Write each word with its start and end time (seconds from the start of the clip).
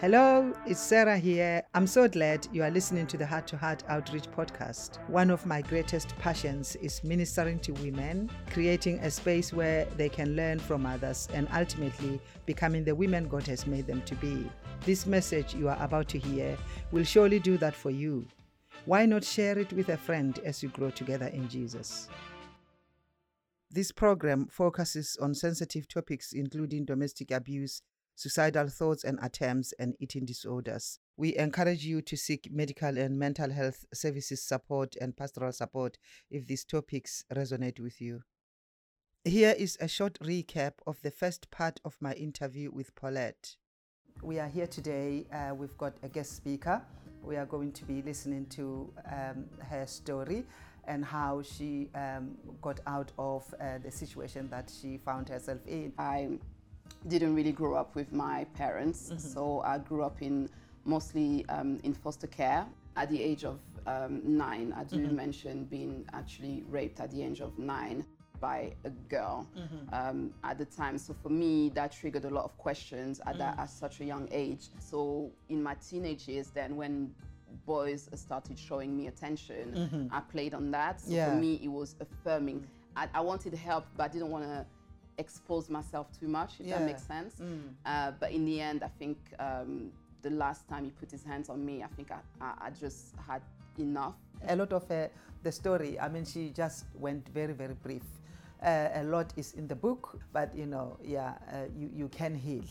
Hello, 0.00 0.54
it's 0.64 0.80
Sarah 0.80 1.18
here. 1.18 1.62
I'm 1.74 1.86
so 1.86 2.08
glad 2.08 2.48
you 2.54 2.62
are 2.62 2.70
listening 2.70 3.06
to 3.08 3.18
the 3.18 3.26
Heart 3.26 3.46
to 3.48 3.58
Heart 3.58 3.84
Outreach 3.86 4.30
podcast. 4.30 4.96
One 5.10 5.28
of 5.28 5.44
my 5.44 5.60
greatest 5.60 6.16
passions 6.16 6.74
is 6.76 7.04
ministering 7.04 7.58
to 7.58 7.72
women, 7.72 8.30
creating 8.48 9.00
a 9.00 9.10
space 9.10 9.52
where 9.52 9.84
they 9.98 10.08
can 10.08 10.36
learn 10.36 10.58
from 10.58 10.86
others, 10.86 11.28
and 11.34 11.46
ultimately 11.54 12.18
becoming 12.46 12.82
the 12.82 12.94
women 12.94 13.28
God 13.28 13.46
has 13.46 13.66
made 13.66 13.86
them 13.86 14.00
to 14.06 14.14
be. 14.14 14.50
This 14.86 15.04
message 15.04 15.54
you 15.54 15.68
are 15.68 15.76
about 15.78 16.08
to 16.08 16.18
hear 16.18 16.56
will 16.92 17.04
surely 17.04 17.38
do 17.38 17.58
that 17.58 17.74
for 17.74 17.90
you. 17.90 18.26
Why 18.86 19.04
not 19.04 19.22
share 19.22 19.58
it 19.58 19.70
with 19.74 19.90
a 19.90 19.98
friend 19.98 20.40
as 20.46 20.62
you 20.62 20.70
grow 20.70 20.88
together 20.88 21.26
in 21.26 21.46
Jesus? 21.46 22.08
This 23.70 23.92
program 23.92 24.48
focuses 24.50 25.18
on 25.20 25.34
sensitive 25.34 25.88
topics 25.88 26.32
including 26.32 26.86
domestic 26.86 27.32
abuse 27.32 27.82
suicidal 28.20 28.68
thoughts 28.68 29.02
and 29.02 29.18
attempts, 29.22 29.72
and 29.78 29.94
eating 29.98 30.26
disorders. 30.26 30.98
We 31.16 31.38
encourage 31.38 31.86
you 31.86 32.02
to 32.02 32.16
seek 32.18 32.50
medical 32.52 32.98
and 32.98 33.18
mental 33.18 33.50
health 33.50 33.86
services 33.94 34.42
support 34.42 34.94
and 35.00 35.16
pastoral 35.16 35.52
support 35.52 35.96
if 36.30 36.46
these 36.46 36.66
topics 36.66 37.24
resonate 37.34 37.80
with 37.80 37.98
you. 37.98 38.20
Here 39.24 39.54
is 39.56 39.78
a 39.80 39.88
short 39.88 40.18
recap 40.20 40.72
of 40.86 41.00
the 41.00 41.10
first 41.10 41.50
part 41.50 41.80
of 41.82 41.96
my 41.98 42.12
interview 42.12 42.70
with 42.70 42.94
Paulette. 42.94 43.56
We 44.22 44.38
are 44.38 44.48
here 44.48 44.66
today. 44.66 45.24
Uh, 45.32 45.54
we've 45.54 45.78
got 45.78 45.94
a 46.02 46.08
guest 46.08 46.36
speaker. 46.36 46.82
We 47.22 47.36
are 47.36 47.46
going 47.46 47.72
to 47.72 47.84
be 47.86 48.02
listening 48.02 48.46
to 48.50 48.92
um, 49.10 49.46
her 49.70 49.86
story 49.86 50.44
and 50.84 51.02
how 51.04 51.40
she 51.40 51.88
um, 51.94 52.36
got 52.60 52.80
out 52.86 53.12
of 53.18 53.54
uh, 53.58 53.78
the 53.82 53.90
situation 53.90 54.50
that 54.50 54.70
she 54.70 54.98
found 54.98 55.30
herself 55.30 55.60
in. 55.66 55.94
I 55.98 56.28
didn't 57.08 57.34
really 57.34 57.52
grow 57.52 57.74
up 57.74 57.94
with 57.94 58.12
my 58.12 58.44
parents, 58.54 59.10
mm-hmm. 59.10 59.18
so 59.18 59.60
I 59.60 59.78
grew 59.78 60.02
up 60.02 60.22
in 60.22 60.48
mostly 60.84 61.46
um, 61.48 61.78
in 61.82 61.94
foster 61.94 62.26
care. 62.26 62.66
At 62.96 63.08
the 63.08 63.22
age 63.22 63.44
of 63.44 63.60
um, 63.86 64.20
nine, 64.24 64.74
I 64.76 64.84
do 64.84 64.96
mm-hmm. 64.96 65.16
mention 65.16 65.64
being 65.64 66.04
actually 66.12 66.64
raped 66.68 67.00
at 67.00 67.10
the 67.10 67.22
age 67.22 67.40
of 67.40 67.58
nine 67.58 68.04
by 68.40 68.72
a 68.84 68.90
girl 68.90 69.46
mm-hmm. 69.56 69.94
um, 69.94 70.32
at 70.44 70.58
the 70.58 70.64
time. 70.64 70.98
So 70.98 71.14
for 71.22 71.28
me, 71.28 71.68
that 71.70 71.92
triggered 71.92 72.24
a 72.24 72.30
lot 72.30 72.44
of 72.44 72.56
questions 72.56 73.20
at, 73.26 73.38
that, 73.38 73.56
mm. 73.56 73.60
at 73.60 73.70
such 73.70 74.00
a 74.00 74.04
young 74.04 74.28
age. 74.32 74.68
So 74.78 75.30
in 75.50 75.62
my 75.62 75.74
teenage 75.74 76.26
years, 76.26 76.48
then 76.48 76.74
when 76.76 77.14
boys 77.66 78.08
started 78.14 78.58
showing 78.58 78.96
me 78.96 79.08
attention, 79.08 79.72
mm-hmm. 79.74 80.14
I 80.14 80.20
played 80.20 80.54
on 80.54 80.70
that. 80.70 81.02
So 81.02 81.12
yeah. 81.12 81.30
for 81.30 81.36
me, 81.36 81.60
it 81.62 81.68
was 81.68 81.96
affirming. 82.00 82.66
I, 82.96 83.08
I 83.14 83.20
wanted 83.20 83.54
help, 83.54 83.84
but 83.96 84.04
I 84.04 84.08
didn't 84.08 84.30
want 84.30 84.44
to 84.44 84.66
expose 85.18 85.68
myself 85.68 86.08
too 86.18 86.28
much, 86.28 86.60
if 86.60 86.66
yeah. 86.66 86.78
that 86.78 86.86
makes 86.86 87.02
sense. 87.02 87.34
Mm. 87.40 87.74
Uh, 87.84 88.12
but 88.18 88.32
in 88.32 88.44
the 88.44 88.60
end, 88.60 88.82
I 88.82 88.88
think 88.98 89.18
um, 89.38 89.90
the 90.22 90.30
last 90.30 90.68
time 90.68 90.84
he 90.84 90.90
put 90.90 91.10
his 91.10 91.22
hands 91.22 91.48
on 91.48 91.64
me, 91.64 91.82
I 91.82 91.88
think 91.88 92.10
I, 92.10 92.18
I, 92.40 92.66
I 92.66 92.70
just 92.70 93.14
had 93.26 93.42
enough. 93.78 94.14
A 94.48 94.56
lot 94.56 94.72
of 94.72 94.90
uh, 94.90 95.08
the 95.42 95.52
story, 95.52 95.98
I 95.98 96.08
mean, 96.08 96.24
she 96.24 96.50
just 96.50 96.84
went 96.94 97.28
very, 97.28 97.52
very 97.52 97.74
brief. 97.74 98.02
Uh, 98.62 98.88
a 98.94 99.04
lot 99.04 99.32
is 99.36 99.52
in 99.54 99.66
the 99.66 99.74
book, 99.74 100.20
but 100.32 100.54
you 100.54 100.66
know, 100.66 100.98
yeah, 101.02 101.34
uh, 101.50 101.64
you, 101.74 101.90
you 101.94 102.08
can 102.08 102.34
heal. 102.34 102.64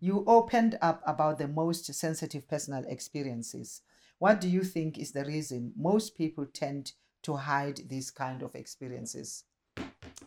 You 0.00 0.24
opened 0.26 0.78
up 0.82 1.02
about 1.06 1.38
the 1.38 1.48
most 1.48 1.92
sensitive 1.94 2.46
personal 2.46 2.84
experiences. 2.86 3.80
What 4.18 4.40
do 4.40 4.48
you 4.48 4.62
think 4.62 4.98
is 4.98 5.12
the 5.12 5.24
reason 5.24 5.72
most 5.76 6.16
people 6.16 6.46
tend 6.52 6.92
to 7.22 7.36
hide 7.36 7.80
these 7.88 8.10
kind 8.10 8.42
of 8.42 8.54
experiences? 8.54 9.44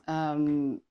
Um, 0.08 0.82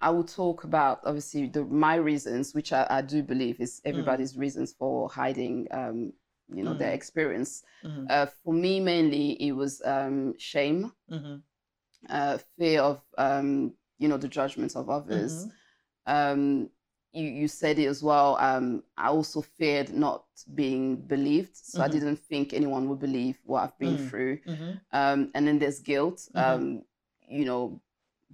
I 0.00 0.10
will 0.10 0.24
talk 0.24 0.64
about 0.64 1.00
obviously 1.04 1.46
the, 1.46 1.64
my 1.64 1.96
reasons, 1.96 2.54
which 2.54 2.72
I, 2.72 2.86
I, 2.88 3.02
do 3.02 3.22
believe 3.22 3.60
is 3.60 3.82
everybody's 3.84 4.32
mm. 4.32 4.40
reasons 4.40 4.72
for 4.72 5.10
hiding, 5.10 5.68
um, 5.72 6.12
you 6.48 6.62
know, 6.64 6.72
mm. 6.72 6.78
their 6.78 6.92
experience. 6.92 7.62
Mm-hmm. 7.84 8.06
Uh, 8.08 8.26
for 8.42 8.54
me, 8.54 8.80
mainly 8.80 9.32
it 9.42 9.52
was 9.52 9.82
um, 9.84 10.34
shame, 10.38 10.92
mm-hmm. 11.10 11.36
uh, 12.08 12.38
fear 12.58 12.80
of, 12.80 13.02
um, 13.18 13.74
you 13.98 14.08
know, 14.08 14.16
the 14.16 14.28
judgments 14.28 14.74
of 14.74 14.88
others. 14.88 15.44
Mm-hmm. 15.44 16.12
Um, 16.16 16.70
you, 17.12 17.28
you 17.28 17.48
said 17.48 17.78
it 17.78 17.86
as 17.86 18.02
well. 18.02 18.36
Um, 18.40 18.82
I 18.96 19.08
also 19.08 19.42
feared 19.42 19.92
not 19.92 20.24
being 20.54 20.96
believed, 20.96 21.56
so 21.56 21.82
I 21.82 21.88
mm-hmm. 21.88 21.98
didn't 21.98 22.16
think 22.20 22.54
anyone 22.54 22.88
would 22.88 23.00
believe 23.00 23.38
what 23.44 23.64
I've 23.64 23.78
been 23.78 23.98
mm. 23.98 24.08
through. 24.08 24.38
Mm-hmm. 24.46 24.70
Um, 24.92 25.30
and 25.34 25.46
then 25.46 25.58
there's 25.58 25.80
guilt. 25.80 26.26
You 27.32 27.44
know 27.44 27.80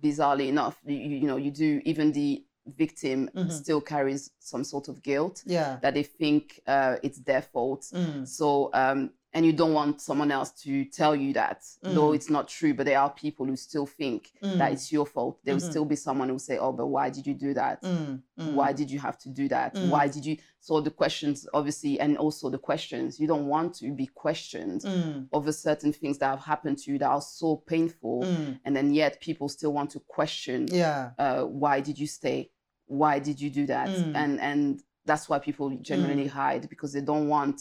bizarrely 0.00 0.48
enough, 0.48 0.78
you, 0.86 0.96
you 0.96 1.26
know, 1.26 1.36
you 1.36 1.50
do 1.50 1.80
even 1.84 2.12
the 2.12 2.44
victim 2.66 3.30
mm-hmm. 3.34 3.50
still 3.50 3.80
carries 3.80 4.30
some 4.40 4.64
sort 4.64 4.88
of 4.88 5.02
guilt 5.02 5.42
yeah. 5.46 5.78
that 5.82 5.94
they 5.94 6.02
think 6.02 6.60
uh, 6.66 6.96
it's 7.02 7.18
their 7.20 7.42
fault. 7.42 7.82
Mm. 7.92 8.26
So 8.26 8.70
um, 8.72 9.10
and 9.36 9.44
you 9.44 9.52
don't 9.52 9.74
want 9.74 10.00
someone 10.00 10.30
else 10.30 10.50
to 10.50 10.86
tell 10.86 11.14
you 11.14 11.34
that 11.34 11.60
mm. 11.84 11.94
though 11.94 12.12
it's 12.12 12.30
not 12.30 12.48
true 12.48 12.72
but 12.72 12.86
there 12.86 12.98
are 12.98 13.10
people 13.10 13.44
who 13.44 13.54
still 13.54 13.84
think 13.84 14.32
mm. 14.42 14.56
that 14.56 14.72
it's 14.72 14.90
your 14.90 15.04
fault 15.04 15.38
there 15.44 15.54
will 15.54 15.60
mm-hmm. 15.60 15.70
still 15.70 15.84
be 15.84 15.94
someone 15.94 16.28
who 16.28 16.34
will 16.34 16.38
say 16.38 16.56
oh 16.56 16.72
but 16.72 16.86
why 16.86 17.10
did 17.10 17.26
you 17.26 17.34
do 17.34 17.52
that 17.52 17.82
mm. 17.82 18.20
mm. 18.40 18.52
why 18.54 18.72
did 18.72 18.90
you 18.90 18.98
have 18.98 19.18
to 19.18 19.28
do 19.28 19.46
that 19.46 19.74
mm. 19.74 19.88
why 19.90 20.08
did 20.08 20.24
you 20.24 20.38
so 20.60 20.80
the 20.80 20.90
questions 20.90 21.46
obviously 21.52 22.00
and 22.00 22.16
also 22.16 22.48
the 22.48 22.58
questions 22.58 23.20
you 23.20 23.26
don't 23.26 23.46
want 23.46 23.74
to 23.74 23.92
be 23.92 24.06
questioned 24.06 24.80
mm. 24.80 25.28
over 25.32 25.52
certain 25.52 25.92
things 25.92 26.16
that 26.18 26.30
have 26.30 26.40
happened 26.40 26.78
to 26.78 26.90
you 26.90 26.98
that 26.98 27.08
are 27.08 27.20
so 27.20 27.56
painful 27.68 28.24
and 28.64 28.74
then 28.74 28.94
yet 28.94 29.20
people 29.20 29.48
still 29.50 29.72
want 29.72 29.90
to 29.90 30.00
question 30.08 30.66
yeah 30.72 31.10
uh, 31.18 31.42
why 31.42 31.78
did 31.80 31.98
you 31.98 32.06
stay 32.06 32.50
why 32.86 33.18
did 33.18 33.38
you 33.38 33.50
do 33.50 33.66
that 33.66 33.88
and 33.88 34.40
and 34.40 34.82
that's 35.04 35.28
why 35.28 35.38
people 35.38 35.70
generally 35.82 36.26
hide 36.26 36.68
because 36.68 36.92
they 36.92 37.00
don't 37.00 37.28
want 37.28 37.60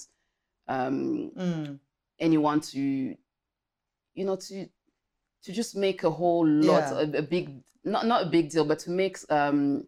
um, 0.68 1.32
mm. 1.38 1.80
anyone 2.20 2.62
to, 2.62 2.80
you 2.80 4.26
know, 4.26 4.36
to 4.36 4.68
to 5.44 5.52
just 5.52 5.76
make 5.76 6.04
a 6.04 6.10
whole 6.10 6.46
lot 6.48 6.84
yeah. 6.92 7.00
a, 7.00 7.18
a, 7.20 7.22
big 7.22 7.62
not 7.84 8.06
not 8.06 8.24
a 8.24 8.30
big 8.30 8.50
deal, 8.50 8.66
but 8.66 8.80
to 8.80 8.92
make 8.92 9.18
um, 9.30 9.86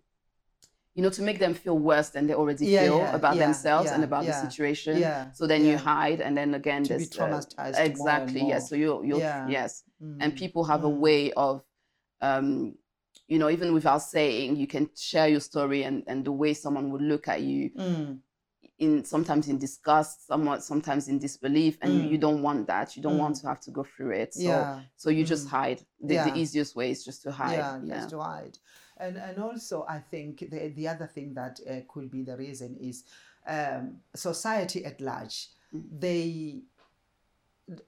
you 0.94 1.04
know, 1.04 1.10
to 1.12 1.22
make 1.22 1.38
them 1.38 1.54
feel 1.54 1.78
worse 1.78 2.10
than 2.10 2.26
they 2.26 2.34
already 2.34 2.66
yeah, 2.66 2.84
feel 2.84 2.98
yeah, 2.98 3.16
about 3.16 3.38
themselves 3.38 3.92
and 3.92 4.04
about 4.04 4.26
the 4.26 4.34
situation. 4.34 5.00
So 5.34 5.46
then 5.46 5.64
you 5.64 5.78
hide, 5.78 6.22
and 6.22 6.36
then 6.36 6.56
again, 6.56 6.84
to 6.84 6.90
there's 6.90 7.10
be 7.10 7.20
uh, 7.20 7.28
traumatized. 7.28 7.80
Uh, 7.80 7.84
exactly. 7.84 8.48
Yes. 8.48 8.70
So 8.70 8.76
you 8.76 9.04
you 9.04 9.18
yes, 9.18 9.84
mm. 10.04 10.18
and 10.20 10.36
people 10.36 10.64
have 10.66 10.82
mm. 10.82 10.86
a 10.86 10.90
way 10.90 11.32
of. 11.34 11.64
Um, 12.22 12.76
you 13.28 13.40
know, 13.40 13.50
even 13.50 13.74
without 13.74 14.02
saying, 14.04 14.56
you 14.56 14.68
can 14.68 14.90
share 14.96 15.28
your 15.28 15.42
story 15.42 15.84
and, 15.84 16.02
and 16.08 16.24
the 16.24 16.32
way 16.32 16.54
someone 16.54 16.92
would 16.92 17.02
look 17.02 17.28
at 17.28 17.42
you 17.42 17.70
mm 17.72 18.20
in 18.80 19.04
sometimes 19.04 19.48
in 19.48 19.58
disgust, 19.58 20.28
somewhat 20.28 20.64
sometimes 20.64 21.08
in 21.08 21.18
disbelief, 21.18 21.78
and 21.82 21.92
mm. 21.92 22.04
you, 22.04 22.10
you, 22.12 22.18
don't 22.18 22.42
want 22.42 22.68
that. 22.68 22.96
You 22.96 23.02
don't 23.02 23.16
mm. 23.16 23.20
want 23.20 23.36
to 23.38 23.48
have 23.48 23.60
to 23.62 23.72
go 23.72 23.84
through 23.84 24.12
it. 24.12 24.34
So 24.34 24.44
yeah. 24.44 24.82
so 24.96 25.10
you 25.10 25.24
mm. 25.24 25.28
just 25.28 25.48
hide. 25.48 25.82
The, 26.02 26.16
yeah. 26.16 26.30
the, 26.30 26.38
easiest 26.38 26.76
way 26.76 26.92
is 26.92 27.04
just 27.04 27.24
to 27.24 27.32
hide. 27.32 27.58
Yeah, 27.58 27.80
yeah. 27.84 27.96
just 27.96 28.10
to 28.12 28.20
hide. 28.20 28.58
And 28.98 29.18
and 29.18 29.40
also 29.40 29.86
I 29.90 30.00
think 30.00 30.40
the 30.52 30.70
the 30.76 30.88
other 30.88 31.08
thing 31.08 31.34
that 31.34 31.60
uh, 31.70 31.82
could 31.88 32.12
be 32.12 32.24
the 32.24 32.38
reason 32.38 32.78
is 32.80 33.04
um, 33.48 33.98
society 34.16 34.86
at 34.86 35.02
large. 35.02 35.48
Mm. 35.74 35.84
They 36.00 36.62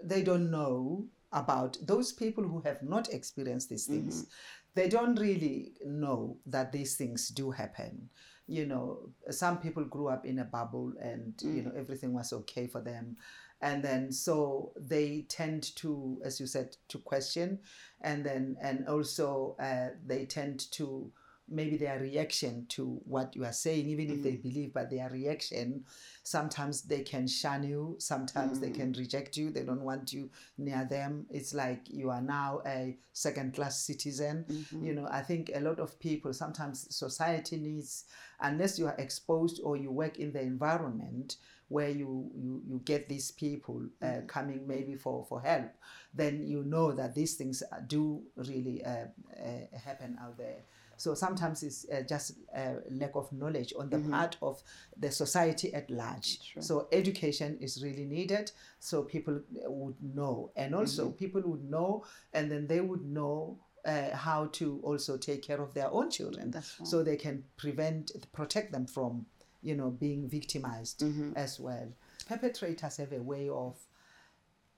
they 0.03 0.23
don't 0.23 0.49
know 0.49 1.05
about 1.31 1.77
those 1.85 2.11
people 2.11 2.43
who 2.43 2.61
have 2.61 2.81
not 2.81 3.13
experienced 3.13 3.69
these 3.69 3.85
things. 3.85 4.23
Mm-hmm. 4.23 4.29
They 4.73 4.87
don't 4.87 5.19
really 5.19 5.73
know 5.85 6.37
that 6.47 6.71
these 6.71 6.95
things 6.95 7.29
do 7.29 7.51
happen 7.51 8.09
you 8.49 8.65
know, 8.65 9.09
some 9.29 9.59
people 9.59 9.83
grew 9.85 10.07
up 10.07 10.25
in 10.25 10.39
a 10.39 10.43
bubble 10.43 10.93
and, 10.99 11.37
mm. 11.37 11.55
you 11.55 11.61
know, 11.61 11.71
everything 11.77 12.13
was 12.13 12.33
okay 12.33 12.65
for 12.67 12.81
them. 12.81 13.15
And 13.61 13.83
then 13.83 14.11
so 14.11 14.71
they 14.75 15.25
tend 15.29 15.75
to, 15.75 16.19
as 16.23 16.39
you 16.39 16.47
said, 16.47 16.77
to 16.87 16.97
question. 16.97 17.59
And 18.01 18.25
then, 18.25 18.57
and 18.61 18.87
also 18.87 19.55
uh, 19.59 19.89
they 20.05 20.25
tend 20.25 20.71
to, 20.71 21.11
maybe 21.49 21.77
their 21.77 21.99
reaction 21.99 22.65
to 22.69 23.01
what 23.05 23.35
you 23.35 23.45
are 23.45 23.53
saying, 23.53 23.87
even 23.87 24.07
mm. 24.07 24.17
if 24.17 24.23
they 24.23 24.33
mm. 24.33 24.43
believe, 24.43 24.73
but 24.73 24.89
their 24.89 25.09
reaction, 25.09 25.83
sometimes 26.23 26.83
they 26.83 27.01
can 27.01 27.27
shun 27.27 27.63
you, 27.63 27.95
sometimes 27.99 28.57
mm. 28.57 28.61
they 28.61 28.71
can 28.71 28.93
reject 28.93 29.37
you, 29.37 29.51
they 29.51 29.63
don't 29.63 29.83
want 29.83 30.13
you 30.13 30.29
near 30.57 30.87
them. 30.89 31.25
It's 31.29 31.53
like 31.53 31.81
you 31.89 32.09
are 32.09 32.21
now 32.21 32.61
a 32.65 32.97
second 33.13 33.53
class 33.53 33.81
citizen. 33.81 34.45
Mm-hmm. 34.49 34.85
You 34.85 34.93
know, 34.93 35.07
I 35.09 35.21
think 35.21 35.51
a 35.53 35.59
lot 35.59 35.79
of 35.79 35.99
people, 35.99 36.33
sometimes 36.33 36.87
society 36.95 37.57
needs, 37.57 38.05
unless 38.39 38.79
you 38.79 38.87
are 38.87 38.95
exposed 38.97 39.61
or 39.63 39.77
you 39.77 39.91
work 39.91 40.17
in 40.17 40.31
the 40.31 40.41
environment, 40.41 41.37
where 41.69 41.89
you, 41.89 42.31
you, 42.35 42.61
you 42.67 42.81
get 42.83 43.07
these 43.07 43.29
people 43.29 43.83
uh, 44.01 44.05
mm. 44.05 44.27
coming 44.27 44.67
maybe 44.67 44.95
for, 44.95 45.23
for 45.29 45.39
help, 45.39 45.71
then 46.13 46.43
you 46.43 46.63
know 46.63 46.91
that 46.91 47.13
these 47.13 47.35
things 47.35 47.61
do 47.87 48.23
really 48.35 48.83
uh, 48.83 49.05
uh, 49.39 49.77
happen 49.85 50.17
out 50.21 50.35
there. 50.37 50.63
So 50.99 51.13
sometimes 51.15 51.63
it's 51.63 51.85
uh, 51.89 52.03
just 52.07 52.33
a 52.55 52.75
lack 52.91 53.15
of 53.15 53.31
knowledge 53.31 53.73
on 53.77 53.89
the 53.89 53.97
mm-hmm. 53.97 54.11
part 54.11 54.37
of 54.41 54.61
the 54.97 55.11
society 55.11 55.73
at 55.73 55.89
large. 55.89 56.39
Sure. 56.41 56.61
So 56.61 56.87
education 56.91 57.57
is 57.59 57.83
really 57.83 58.05
needed 58.05 58.51
so 58.79 59.03
people 59.03 59.39
would 59.65 59.95
know. 60.01 60.51
And 60.55 60.75
also 60.75 61.07
mm-hmm. 61.07 61.17
people 61.17 61.41
would 61.45 61.69
know 61.69 62.05
and 62.33 62.51
then 62.51 62.67
they 62.67 62.81
would 62.81 63.05
know 63.05 63.57
uh, 63.85 64.15
how 64.15 64.47
to 64.51 64.79
also 64.83 65.17
take 65.17 65.41
care 65.41 65.61
of 65.61 65.73
their 65.73 65.89
own 65.89 66.11
children 66.11 66.51
right. 66.53 66.63
so 66.83 67.01
they 67.01 67.15
can 67.15 67.45
prevent 67.55 68.11
protect 68.33 68.73
them 68.73 68.85
from 68.85 69.25
you 69.61 69.75
know, 69.75 69.89
being 69.89 70.27
victimized 70.27 71.03
as 71.35 71.59
well. 71.59 71.87
Perpetrators 72.27 72.97
have 72.97 73.11
a 73.11 73.21
way 73.21 73.49
of 73.49 73.75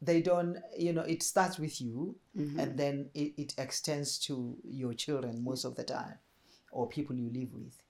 they 0.02 0.22
don't 0.22 0.58
you 0.78 0.92
know 0.94 1.02
it 1.04 1.22
starts 1.24 1.60
with 1.60 1.80
you 1.80 2.16
and 2.60 2.78
then 2.78 3.10
it, 3.14 3.34
it 3.38 3.54
extends 3.58 4.18
to 4.18 4.58
your 4.64 4.94
children 4.94 5.44
most 5.44 5.64
of 5.66 5.76
the 5.76 5.84
time 5.84 6.16
or 6.72 6.88
people 6.88 7.16
you 7.16 7.30
live 7.34 7.54
with. 7.54 7.82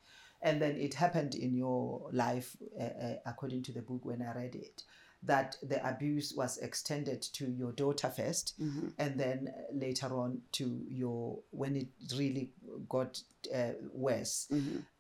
And 0.42 0.60
then 0.60 0.76
it 0.76 0.96
happened 0.96 1.36
in 1.36 1.54
your 1.56 2.10
life 2.12 2.56
uh, 2.80 2.84
uh, 2.84 3.14
according 3.28 3.62
to 3.64 3.72
the 3.72 3.82
book 3.82 4.04
when 4.04 4.22
i 4.24 4.34
read 4.36 4.56
it 4.56 4.84
that 5.24 5.56
the 5.62 5.88
abuse 5.88 6.34
was 6.36 6.58
extended 6.58 7.22
to 7.22 7.46
your 7.52 7.72
daughter 7.74 8.08
1st 8.08 8.54
and 8.98 9.20
then 9.20 9.54
later 9.72 10.08
on 10.18 10.42
to 10.52 10.82
your 10.90 11.38
when 11.52 11.76
it 11.76 11.88
really 12.18 12.50
got 12.90 13.22
uh, 13.56 13.74
worse 13.94 14.48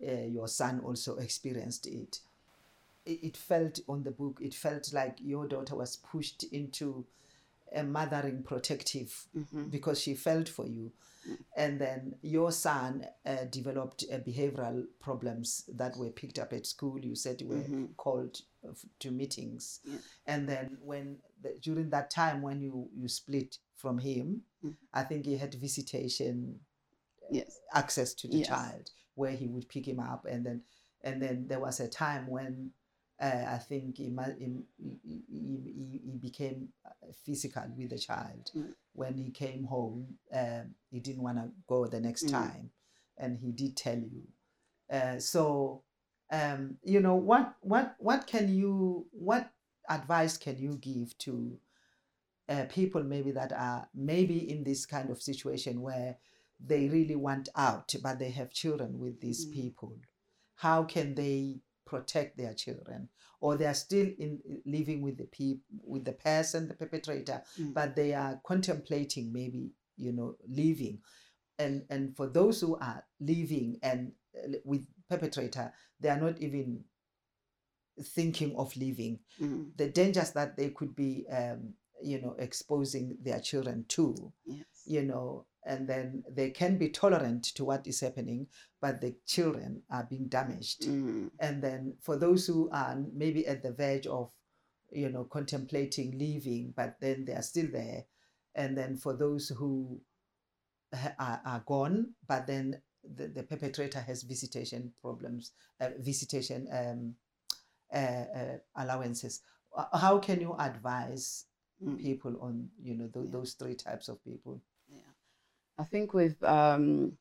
uh, 0.08 0.12
your 0.28 0.48
son 0.48 0.80
also 0.86 1.18
experienced 1.18 1.88
it 1.88 2.20
it 3.06 3.38
felt 3.38 3.80
on 3.88 4.04
the 4.04 4.12
book 4.12 4.40
it 4.42 4.54
felt 4.54 4.94
like 4.94 5.18
your 5.22 5.48
daughter 5.48 5.76
was 5.76 5.98
pushed 5.98 6.44
into 6.44 7.06
a 7.76 7.84
mothering 7.84 8.44
protective 8.44 9.28
because 9.70 10.00
she 10.02 10.14
felt 10.14 10.50
for 10.50 10.68
you. 10.68 10.92
And 11.56 11.80
then 11.80 12.16
your 12.22 12.52
son 12.52 13.06
uh, 13.26 13.46
developed 13.50 14.04
uh, 14.12 14.18
behavioral 14.18 14.86
problems 15.00 15.64
that 15.76 15.96
were 15.98 16.10
picked 16.10 16.40
up 16.40 16.54
at 16.54 16.66
school. 16.66 17.00
You 17.00 17.16
said 17.16 17.42
you 17.42 17.48
were 17.48 17.66
called 17.98 18.42
uh, 18.68 18.74
to 19.00 19.12
meetings. 19.12 19.80
And 20.26 20.48
then 20.50 20.78
when 20.82 21.18
the, 21.42 21.56
during 21.62 21.90
that 21.92 22.10
time 22.12 22.42
when 22.42 22.62
you 22.62 22.90
you 22.96 23.08
split 23.08 23.58
from 23.76 23.98
him 24.00 24.42
i 24.94 25.02
think 25.04 25.26
he 25.26 25.38
had 25.38 25.54
visitation 25.56 26.60
Yes. 27.32 27.60
access 27.74 28.14
to 28.16 28.28
the 28.28 28.38
Yes. 28.40 28.48
child 28.48 28.92
where 29.16 29.32
he 29.32 29.48
would 29.48 29.70
pick 29.70 29.88
him 29.88 30.00
up. 30.00 30.26
And 30.26 30.46
then 30.46 30.62
and 31.04 31.22
then 31.22 31.48
there 31.48 31.60
was 31.60 31.80
a 31.80 31.88
time 31.88 32.28
when 32.28 32.72
uh, 33.22 33.46
I 33.50 33.58
think 33.60 33.98
he, 33.98 34.06
he, 34.08 34.64
he, 35.06 36.02
he, 36.04 36.18
became 36.20 36.70
uh, 36.84 36.90
physical 37.24 37.64
with 37.78 37.92
the 37.92 38.00
child. 38.00 38.50
Mm. 38.58 38.74
When 38.94 39.18
he 39.18 39.30
came 39.30 39.64
home, 39.64 40.18
um, 40.34 40.74
he 40.90 41.00
didn't 41.00 41.22
want 41.22 41.38
to 41.38 41.52
go 41.68 41.86
the 41.86 42.00
next 42.00 42.26
Mm. 42.26 42.32
time, 42.32 42.72
and 43.18 43.38
he 43.38 43.52
did 43.52 43.78
tell 43.78 43.98
you. 43.98 44.24
Uh, 44.92 45.20
so, 45.20 45.84
um, 46.32 46.78
you 46.84 47.00
know, 47.00 47.16
what 47.16 47.54
what 47.62 47.96
what 48.00 48.26
can 48.26 48.54
you 48.54 49.06
what 49.12 49.52
advice 49.88 50.38
can 50.38 50.58
you 50.58 50.78
give 50.78 51.18
to 51.20 51.58
uh, 52.50 52.66
people 52.70 53.04
maybe 53.04 53.32
that 53.32 53.54
are 53.54 53.88
maybe 53.94 54.50
in 54.50 54.64
this 54.64 54.86
kind 54.86 55.10
of 55.10 55.22
situation 55.22 55.82
where 55.82 56.18
they 56.60 56.90
really 56.90 57.16
want 57.16 57.50
out, 57.56 57.94
but 58.04 58.20
they 58.20 58.32
have 58.32 58.50
children 58.52 59.00
with 59.00 59.22
these 59.22 59.46
Mm. 59.46 59.54
people? 59.54 59.94
How 60.56 60.84
can 60.84 61.16
they 61.16 61.62
protect 61.94 62.38
their 62.38 62.54
children, 62.64 63.10
or 63.44 63.52
they 63.58 63.66
are 63.74 63.80
still 63.88 64.08
in 64.24 64.32
living 64.66 65.00
with 65.06 65.18
the 65.18 65.26
peop, 65.38 65.60
with 65.94 66.04
the 66.10 66.18
person, 66.30 66.68
the 66.68 66.78
perpetrator, 66.84 67.40
Mm. 67.60 67.74
but 67.74 67.96
they 67.96 68.12
are 68.24 68.34
contemplating 68.52 69.26
maybe 69.40 69.64
you 70.06 70.12
know 70.18 70.30
leaving, 70.60 70.96
and 71.64 71.76
and 71.94 72.16
for 72.18 72.28
those 72.40 72.58
who 72.64 72.72
are 72.90 73.02
leaving 73.20 73.78
and 73.84 74.00
uh, 74.38 74.58
with 74.72 74.84
perpetrator, 75.10 75.68
they 76.02 76.10
are 76.14 76.22
not 76.28 76.36
even 76.48 76.70
thinking 78.16 78.56
of 78.56 78.76
leaving 78.78 79.20
Mm. 79.40 79.72
the 79.78 79.88
dangers 79.90 80.32
that 80.32 80.56
they 80.58 80.70
could 80.78 80.96
be 80.96 81.26
um, 81.40 81.74
you 82.12 82.20
know 82.22 82.36
exposing 82.40 83.18
their 83.28 83.40
children 83.50 83.86
to 83.96 84.06
Yes. 84.46 84.66
You 84.86 85.02
know 85.04 85.46
and 85.66 85.88
then 85.88 86.24
they 86.30 86.50
can 86.50 86.78
be 86.78 86.90
tolerant 86.90 87.44
to 87.44 87.64
what 87.66 87.86
is 87.86 88.00
happening 88.00 88.48
but 88.82 89.00
the 89.02 89.16
children 89.28 89.82
are 89.90 90.08
being 90.10 90.28
damaged 90.28 90.84
Mm. 90.84 91.30
and 91.40 91.64
then 91.64 91.96
for 92.02 92.18
those 92.18 92.48
who 92.48 92.70
are 92.72 92.98
maybe 93.14 93.46
at 93.48 93.62
the 93.64 93.72
verge 93.72 94.08
of 94.08 94.32
you 94.92 95.10
know 95.10 95.24
contemplating 95.26 96.18
leaving 96.18 96.74
but 96.76 96.96
then 97.00 97.26
they 97.26 97.34
are 97.34 97.42
still 97.44 97.68
there 97.72 98.06
and 98.56 98.78
then 98.78 98.98
for 98.98 99.16
those 99.16 99.50
who 99.50 100.02
are, 101.20 101.42
are 101.46 101.64
gone 101.66 102.14
but 102.28 102.48
then 102.48 102.82
the, 103.16 103.28
the 103.28 103.44
perpetrator 103.44 104.00
has 104.00 104.24
visitation 104.24 104.92
problems 105.02 105.52
uh, 105.80 105.90
visitation 106.00 106.68
um, 106.72 107.16
uh, 107.94 108.26
uh, 108.40 108.58
allowances 108.76 109.42
Uh, 109.76 109.98
how 109.98 110.20
can 110.20 110.42
you 110.42 110.54
advise 110.60 111.46
Mm. 111.82 111.98
people 111.98 112.38
on 112.46 112.70
you 112.84 112.94
know 112.94 113.08
th- 113.10 113.26
Yeah. 113.26 113.32
those 113.32 113.54
three 113.58 113.74
types 113.74 114.08
of 114.08 114.22
people. 114.24 114.62
I 115.82 115.86
think 115.86 116.14
with 116.14 116.42
um, 116.44 117.18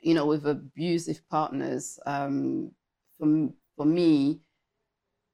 you 0.00 0.14
know, 0.14 0.26
with 0.26 0.46
abusive 0.46 1.20
partners, 1.28 1.98
um, 2.06 2.72
for 3.18 3.50
for 3.76 3.86
me, 3.86 4.40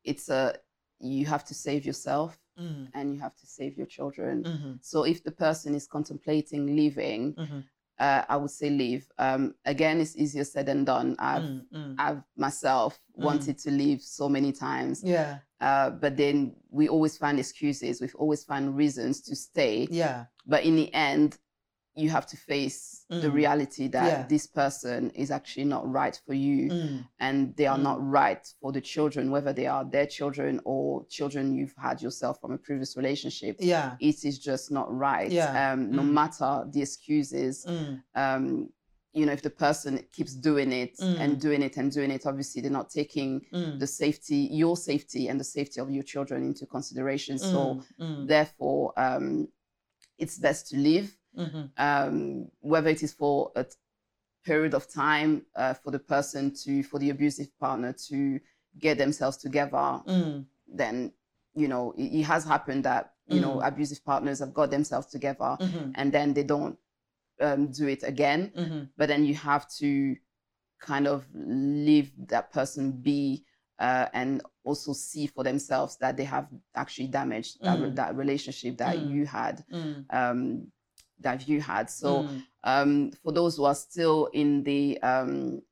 it's 0.05 0.29
a 0.29 0.55
you 1.01 1.27
have 1.27 1.45
to 1.47 1.55
save 1.55 1.85
yourself 1.85 2.39
mm, 2.59 2.89
and 2.95 3.15
you 3.15 3.21
have 3.21 3.37
to 3.37 3.47
save 3.47 3.77
your 3.77 3.87
children. 3.87 4.43
mhm, 4.45 4.79
So 4.83 5.05
if 5.05 5.23
the 5.25 5.33
person 5.33 5.75
is 5.75 5.87
contemplating 5.87 6.67
leaving, 6.77 7.35
mhm, 7.37 7.65
uh, 7.99 8.25
I 8.29 8.37
would 8.37 8.51
say 8.51 8.71
leave. 8.71 9.07
Um, 9.19 9.55
again, 9.65 10.01
it's 10.01 10.17
easier 10.17 10.45
said 10.45 10.67
than 10.67 10.85
done. 10.85 11.17
I've 11.19 11.43
mm, 11.45 11.67
mm. 11.73 11.95
I've 11.99 12.23
myself 12.37 13.01
Mm. 13.19 13.23
wanted 13.23 13.59
to 13.59 13.71
leave 13.71 14.03
so 14.03 14.29
many 14.29 14.53
times, 14.53 15.05
yeah 15.05 15.39
uh, 15.61 15.91
but 15.91 16.17
then 16.17 16.57
we 16.71 16.89
always 16.89 17.17
find 17.17 17.39
excuses. 17.39 18.01
We've 18.01 18.17
always 18.17 18.45
find 18.45 18.77
reasons 18.77 19.21
to 19.23 19.37
stay. 19.37 19.87
yeah 19.91 20.27
But 20.47 20.65
in 20.65 20.77
the 20.77 20.93
end, 20.95 21.39
you 21.97 22.11
have 22.11 22.27
to 22.27 22.37
face 22.37 23.07
the 23.09 23.29
Mm. 23.29 23.33
reality 23.35 23.89
that 23.89 24.07
Yeah. 24.09 24.27
this 24.29 24.47
person 24.47 25.11
is 25.11 25.31
actually 25.31 25.65
not 25.65 25.89
right 25.91 26.21
for 26.27 26.35
you, 26.35 26.71
mm, 26.71 27.05
and 27.21 27.55
they 27.57 27.67
are 27.67 27.79
Mm. 27.79 27.83
not 27.83 27.99
right 28.21 28.45
for 28.61 28.73
the 28.73 28.81
children, 28.81 29.31
whether 29.31 29.53
they 29.53 29.67
are 29.67 29.85
their 29.85 30.07
children 30.07 30.61
or 30.65 31.07
children 31.07 31.55
you've 31.55 31.75
had 31.77 32.03
yourself 32.03 32.41
from 32.41 32.53
a 32.53 32.59
previous 32.59 32.97
relationship. 32.97 33.57
yeah 33.61 33.97
It 34.01 34.25
is 34.25 34.39
just 34.39 34.71
not 34.73 34.93
right. 34.93 35.33
Yeah. 35.33 35.73
Um, 35.73 35.91
no 35.93 36.03
Mm. 36.03 36.13
matter 36.13 36.53
the 36.73 36.83
excuses, 36.83 37.65
mm, 37.67 38.03
um, 38.17 38.69
you 39.13 39.25
know, 39.27 39.33
if 39.33 39.43
the 39.43 39.51
person 39.51 40.05
keeps 40.11 40.35
doing 40.35 40.73
it 40.73 40.97
Mm. 40.99 41.21
and 41.21 41.41
doing 41.41 41.63
it 41.63 41.77
and 41.77 41.93
doing 41.93 42.11
it, 42.11 42.27
obviously 42.27 42.61
they're 42.63 42.71
not 42.83 42.91
taking 42.91 43.47
the 43.79 43.87
safety, 43.87 44.49
your 44.51 44.77
safety, 44.77 45.29
and 45.29 45.39
the 45.39 45.45
safety 45.45 45.81
of 45.81 45.89
your 45.91 46.03
children 46.03 46.43
into 46.45 46.67
consideration. 46.67 47.39
So 47.39 47.83
therefore, 48.27 48.93
um, 48.97 49.49
it's 50.19 50.39
best 50.39 50.69
to 50.71 50.77
leave, 50.77 51.17
mhm, 51.37 51.71
um, 51.77 52.49
whether 52.61 52.89
it 52.91 53.03
is 53.03 53.13
for 53.13 53.53
a 53.57 53.67
period 54.45 54.75
of 54.75 54.89
time 54.89 55.45
uh, 55.57 55.75
for 55.75 55.91
the 55.91 55.99
person 55.99 56.53
to, 56.55 56.83
for 56.83 56.99
the 56.99 57.11
abusive 57.11 57.49
partner 57.59 57.93
to 58.09 58.41
get 58.79 58.99
themselves 58.99 59.37
together. 59.39 60.03
mm, 60.07 60.45
Then, 60.69 61.13
you 61.55 61.69
know, 61.69 61.93
it, 61.97 62.21
it 62.21 62.23
has 62.25 62.45
happened 62.45 62.85
that 62.85 63.13
you 63.29 63.41
know 63.41 63.61
Mm. 63.61 63.67
abusive 63.69 64.05
partners 64.05 64.41
have 64.41 64.53
got 64.53 64.71
themselves 64.71 65.07
together 65.07 65.57
mhm, 65.61 65.93
and 65.95 66.13
then 66.13 66.35
they 66.35 66.43
don't 66.45 66.79
um, 67.41 67.69
do 67.71 67.89
it 67.89 68.03
again 68.03 68.53
mhm, 68.55 68.89
but 68.97 69.09
then 69.09 69.25
you 69.25 69.35
have 69.35 69.69
to 69.79 70.17
kind 70.81 71.07
of 71.07 71.27
leave 71.35 72.13
that 72.29 72.53
person 72.53 72.93
be 72.93 73.45
uh, 73.79 74.07
and 74.13 74.43
also 74.65 74.93
see 74.93 75.27
for 75.27 75.43
themselves 75.45 75.97
that 75.99 76.17
they 76.17 76.25
have 76.25 76.49
actually 76.75 77.09
damaged 77.09 77.59
that, 77.63 77.79
re- 77.81 77.89
Mm. 77.89 77.95
that 77.97 78.15
relationship 78.17 78.77
that 78.79 78.99
Mm. 78.99 79.11
you 79.11 79.27
had 79.27 79.65
mm, 79.73 80.05
um, 80.11 80.67
that 81.21 81.49
you 81.49 81.61
had 81.61 81.89
so 81.91 82.23
mm, 82.25 82.43
um, 82.65 83.11
for 83.23 83.33
those 83.33 83.57
who 83.57 83.65
are 83.65 83.75
still 83.75 84.27
in 84.33 84.63
the 84.65 85.01
um, 85.03 85.63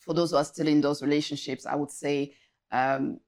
for 0.00 0.14
those 0.14 0.30
who 0.30 0.36
are 0.36 0.44
still 0.44 0.68
in 0.68 0.80
those 0.80 1.02
relationships 1.02 1.66
i 1.66 1.74
would 1.74 1.90
say 1.90 2.32
um, 2.72 3.18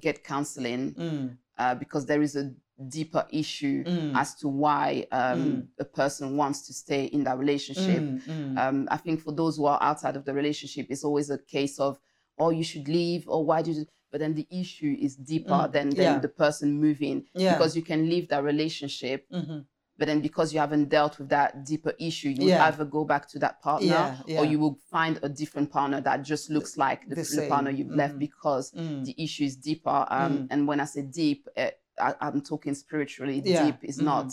get 0.00 0.24
counseling 0.24 0.94
mm, 0.94 1.36
uh, 1.58 1.74
because 1.74 2.06
there 2.06 2.22
is 2.22 2.36
a 2.36 2.52
deeper 2.88 3.26
issue 3.30 3.84
Mm. 3.84 4.14
as 4.14 4.34
to 4.36 4.48
why 4.48 5.06
um, 5.10 5.38
Mm. 5.38 5.68
a 5.80 5.84
person 5.84 6.36
wants 6.36 6.66
to 6.66 6.72
stay 6.72 7.04
in 7.06 7.24
that 7.24 7.38
relationship 7.38 8.02
mm, 8.04 8.22
mm, 8.28 8.58
um, 8.58 8.88
I 8.90 8.96
think 8.96 9.20
for 9.22 9.32
those 9.32 9.56
who 9.56 9.66
are 9.66 9.78
outside 9.82 10.16
of 10.16 10.24
the 10.24 10.32
relationship, 10.34 10.86
it's 10.90 11.04
always 11.04 11.30
a 11.30 11.38
case 11.38 11.78
of, 11.80 11.98
oh, 12.38 12.50
you 12.50 12.62
should 12.64 12.88
leave, 12.88 13.28
or 13.28 13.44
why 13.44 13.62
did 13.62 13.76
you? 13.76 13.86
But 14.10 14.20
then 14.20 14.34
the 14.34 14.46
issue 14.50 14.96
is 15.00 15.16
deeper 15.16 15.68
Mm, 15.68 15.72
than, 15.72 15.88
than 15.90 15.96
yeah. 16.04 16.18
the 16.20 16.28
person 16.28 16.80
moving 16.80 17.24
yeah 17.34 17.52
because 17.52 17.76
you 17.76 17.82
can 17.82 18.08
leave 18.08 18.28
that 18.28 18.42
relationship, 18.44 19.26
mhm, 19.32 19.64
but 19.98 20.06
then 20.06 20.20
because 20.20 20.52
you 20.54 20.60
haven't 20.60 20.88
dealt 20.88 21.18
with 21.18 21.28
that 21.30 21.64
deeper 21.66 21.92
issue, 21.98 22.28
you 22.30 22.48
Yeah. 22.48 22.64
either 22.66 22.84
go 22.84 23.04
back 23.04 23.28
to 23.32 23.38
that 23.40 23.60
partner 23.60 23.88
Yeah, 23.88 24.16
yeah. 24.26 24.38
or 24.38 24.44
you 24.44 24.58
will 24.60 24.78
find 24.90 25.18
a 25.22 25.28
different 25.28 25.70
partner 25.72 26.00
that 26.00 26.22
just 26.22 26.50
looks 26.50 26.76
like 26.76 27.08
the, 27.08 27.16
The 27.16 27.22
the 27.22 27.48
partner 27.48 27.70
you've 27.70 27.90
left 28.02 28.14
mhm. 28.16 28.20
because 28.28 28.70
mm, 28.72 29.04
the 29.04 29.14
issue 29.24 29.44
is 29.44 29.56
deeper. 29.56 30.06
Um, 30.10 30.32
Mm. 30.32 30.46
And 30.50 30.68
when 30.68 30.80
I 30.80 30.84
say 30.84 31.02
deep, 31.02 31.48
uh, 31.56 31.70
I, 32.00 32.14
I'm 32.20 32.40
talking 32.42 32.74
spiritually. 32.74 33.40
Deep 33.40 33.78
is 33.82 33.98
not, 34.10 34.32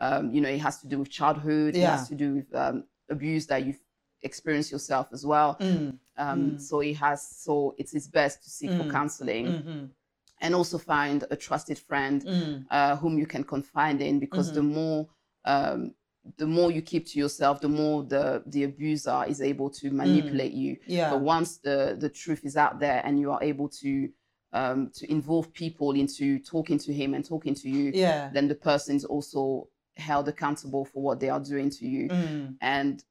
um, 0.00 0.30
you 0.34 0.40
know, 0.42 0.50
it 0.50 0.60
has 0.60 0.76
to 0.82 0.86
do 0.86 0.98
with 0.98 1.10
childhood. 1.10 1.74
It 1.74 1.80
has 1.94 2.08
to 2.10 2.14
do 2.14 2.34
with 2.36 2.54
um, 2.54 2.84
abuse 3.08 3.46
that 3.46 3.64
you've 3.66 3.80
experienced 4.22 4.70
yourself 4.72 5.06
as 5.12 5.24
well. 5.24 5.56
mm, 5.60 5.98
Um, 6.18 6.40
Mm. 6.56 6.60
So 6.60 6.80
it 6.80 6.94
has. 6.96 7.20
So 7.44 7.74
it 7.78 7.88
is 7.94 8.08
best 8.08 8.42
to 8.44 8.50
seek 8.50 8.70
for 8.78 8.84
Mm. 8.84 8.90
counseling 8.98 9.46
mhm, 9.46 9.90
and 10.40 10.54
also 10.54 10.78
find 10.78 11.24
a 11.30 11.36
trusted 11.36 11.78
friend 11.78 12.24
mm, 12.24 12.64
uh, 12.70 12.96
whom 12.96 13.18
you 13.18 13.26
can 13.26 13.44
confide 13.44 14.00
in 14.00 14.18
because 14.20 14.52
the 14.52 14.60
Mhm. 14.60 14.74
more 14.74 15.08
um, 15.44 15.94
the 16.36 16.46
more 16.46 16.70
you 16.70 16.82
keep 16.82 17.06
to 17.06 17.18
yourself, 17.18 17.60
the 17.60 17.68
more 17.68 18.02
the 18.04 18.42
the 18.46 18.64
abuser 18.64 19.24
is 19.28 19.40
able 19.40 19.70
to 19.70 19.90
manipulate 19.90 20.52
you. 20.52 20.76
Yeah. 20.86 21.10
But 21.10 21.20
once 21.22 21.58
the 21.58 21.96
the 21.98 22.10
truth 22.10 22.44
is 22.44 22.56
out 22.56 22.80
there 22.80 23.00
and 23.04 23.18
you 23.18 23.30
are 23.32 23.42
able 23.42 23.68
to 23.82 24.10
um, 24.52 24.90
to 24.94 25.10
involve 25.10 25.52
people 25.52 25.92
into 25.92 26.38
talking 26.38 26.78
to 26.78 26.92
him 26.92 27.14
and 27.14 27.24
talking 27.24 27.54
to 27.54 27.68
you, 27.68 27.92
Yeah. 27.94 28.30
then 28.32 28.48
the 28.48 28.54
person 28.54 28.96
is 28.96 29.04
also 29.04 29.68
held 29.96 30.28
accountable 30.28 30.84
for 30.84 31.02
what 31.02 31.20
they 31.20 31.28
are 31.30 31.40
doing 31.40 31.70
to 31.70 31.86
you. 31.86 32.08
Mm. 32.08 32.56
And 32.60 33.04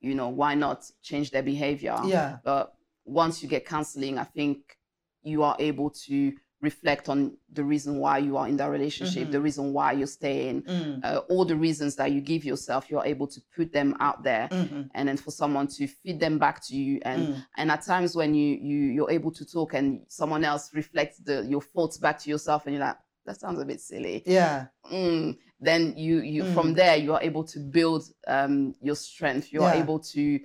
you 0.00 0.14
know, 0.14 0.28
why 0.28 0.54
not 0.54 0.90
change 1.02 1.30
their 1.30 1.42
behavior? 1.44 1.96
Yeah. 2.04 2.38
But 2.44 2.74
once 3.04 3.42
you 3.42 3.48
get 3.48 3.64
counseling, 3.66 4.18
I 4.18 4.24
think 4.24 4.76
you 5.22 5.42
are 5.44 5.56
able 5.58 5.90
to 5.90 6.32
reflect 6.62 7.08
on 7.08 7.36
the 7.52 7.64
reason 7.64 7.98
why 7.98 8.18
you 8.18 8.36
are 8.36 8.48
in 8.48 8.56
that 8.56 8.70
relationship, 8.70 9.28
Mhm. 9.28 9.32
the 9.32 9.40
reason 9.40 9.72
why 9.72 9.92
you're 9.92 10.06
staying, 10.06 10.62
Mm. 10.62 11.04
uh, 11.04 11.18
all 11.28 11.44
the 11.44 11.56
reasons 11.56 11.96
that 11.96 12.12
you 12.12 12.20
give 12.20 12.44
yourself, 12.44 12.88
you're 12.88 13.04
able 13.04 13.26
to 13.26 13.40
put 13.56 13.72
them 13.72 13.94
out 13.98 14.22
there, 14.22 14.48
Mhm. 14.50 14.88
and 14.94 15.08
then 15.08 15.16
for 15.16 15.32
someone 15.32 15.66
to 15.66 15.86
feed 15.88 16.20
them 16.20 16.38
back 16.38 16.62
to 16.68 16.76
you. 16.76 17.00
And 17.04 17.22
Mm. 17.28 17.46
and 17.58 17.70
at 17.70 17.82
times 17.82 18.14
when 18.14 18.34
you 18.34 18.56
you 18.56 18.78
you're 18.94 19.10
able 19.10 19.32
to 19.32 19.44
talk 19.44 19.74
and 19.74 20.02
someone 20.08 20.44
else 20.44 20.72
reflects 20.72 21.18
the 21.18 21.44
your 21.52 21.60
thoughts 21.60 21.98
back 21.98 22.18
to 22.20 22.30
yourself, 22.30 22.66
and 22.66 22.76
you're 22.76 22.86
like, 22.86 22.96
that 23.26 23.38
sounds 23.40 23.60
a 23.60 23.64
bit 23.64 23.80
silly. 23.80 24.22
Yeah. 24.24 24.66
Mm, 24.92 25.36
then 25.60 25.94
you 25.96 26.20
you 26.20 26.44
Mm. 26.44 26.54
from 26.54 26.74
there 26.74 26.96
you 26.96 27.12
are 27.14 27.22
able 27.22 27.44
to 27.44 27.58
build 27.58 28.02
um 28.28 28.74
your 28.80 28.96
strength. 28.96 29.52
You 29.52 29.62
are 29.64 29.74
Yeah. 29.74 29.82
able 29.82 29.98
to 30.14 30.38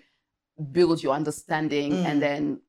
build 0.72 1.04
your 1.04 1.14
understanding, 1.14 1.92
Mm. 1.92 2.06
and 2.06 2.22
then 2.22 2.62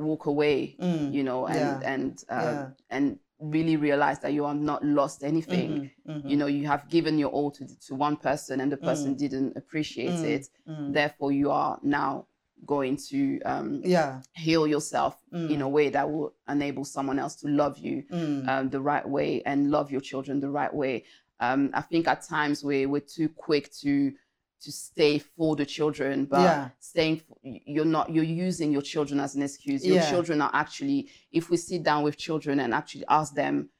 walk 0.00 0.26
away 0.26 0.76
Mm. 0.80 1.12
you 1.12 1.22
know 1.22 1.46
and 1.46 1.58
Yeah. 1.82 1.92
and 1.94 2.24
uh, 2.28 2.42
Yeah. 2.42 2.66
and 2.90 3.18
really 3.38 3.76
realize 3.76 4.18
that 4.20 4.32
you 4.34 4.44
are 4.44 4.54
not 4.54 4.84
lost 4.84 5.24
anything 5.24 5.90
Mhm. 6.06 6.22
Mhm. 6.22 6.30
you 6.30 6.36
know 6.36 6.46
you 6.46 6.66
have 6.66 6.88
given 6.90 7.18
your 7.18 7.30
all 7.30 7.50
to 7.50 7.64
to 7.86 7.94
one 7.94 8.16
person 8.16 8.60
and 8.60 8.70
the 8.70 8.76
person 8.76 9.14
Mm. 9.14 9.18
didn't 9.18 9.56
appreciate 9.56 10.10
Mm. 10.20 10.24
it 10.34 10.48
Mm. 10.66 10.92
therefore 10.92 11.32
you 11.32 11.50
are 11.50 11.78
now 11.82 12.26
going 12.66 12.96
to 13.10 13.40
um, 13.46 13.80
Yeah. 13.84 14.20
heal 14.34 14.66
yourself 14.66 15.14
in 15.32 15.48
Mm. 15.60 15.62
a 15.62 15.68
way 15.68 15.88
that 15.90 16.10
will 16.12 16.34
enable 16.48 16.84
someone 16.84 17.18
else 17.18 17.34
to 17.36 17.48
love 17.48 17.78
you 17.78 18.04
Mm. 18.10 18.46
um, 18.48 18.68
the 18.70 18.80
right 18.80 19.08
way 19.08 19.42
and 19.46 19.70
love 19.70 19.90
your 19.90 20.02
children 20.02 20.40
the 20.40 20.50
right 20.50 20.74
way 20.74 21.04
um, 21.40 21.70
i 21.72 21.80
think 21.80 22.06
at 22.06 22.20
times 22.22 22.62
we, 22.62 22.84
we're 22.84 23.00
too 23.18 23.28
quick 23.30 23.72
to 23.72 24.12
to 24.62 24.70
stay 24.70 25.18
for 25.18 25.56
the 25.56 25.64
children 25.66 26.26
but 26.26 26.40
Yeah. 26.40 26.68
staying 26.78 27.16
f- 27.16 27.60
you're 27.66 27.84
not 27.96 28.10
you're 28.10 28.24
using 28.48 28.70
your 28.72 28.82
children 28.82 29.18
as 29.20 29.34
an 29.34 29.42
excuse 29.42 29.84
your 29.86 29.96
Yeah. 29.96 30.10
children 30.10 30.40
are 30.42 30.50
actually 30.52 31.08
if 31.32 31.50
we 31.50 31.56
sit 31.56 31.82
down 31.82 32.02
with 32.02 32.16
children 32.16 32.60
and 32.60 32.74
actually 32.74 33.04
ask 33.08 33.34
them 33.34 33.70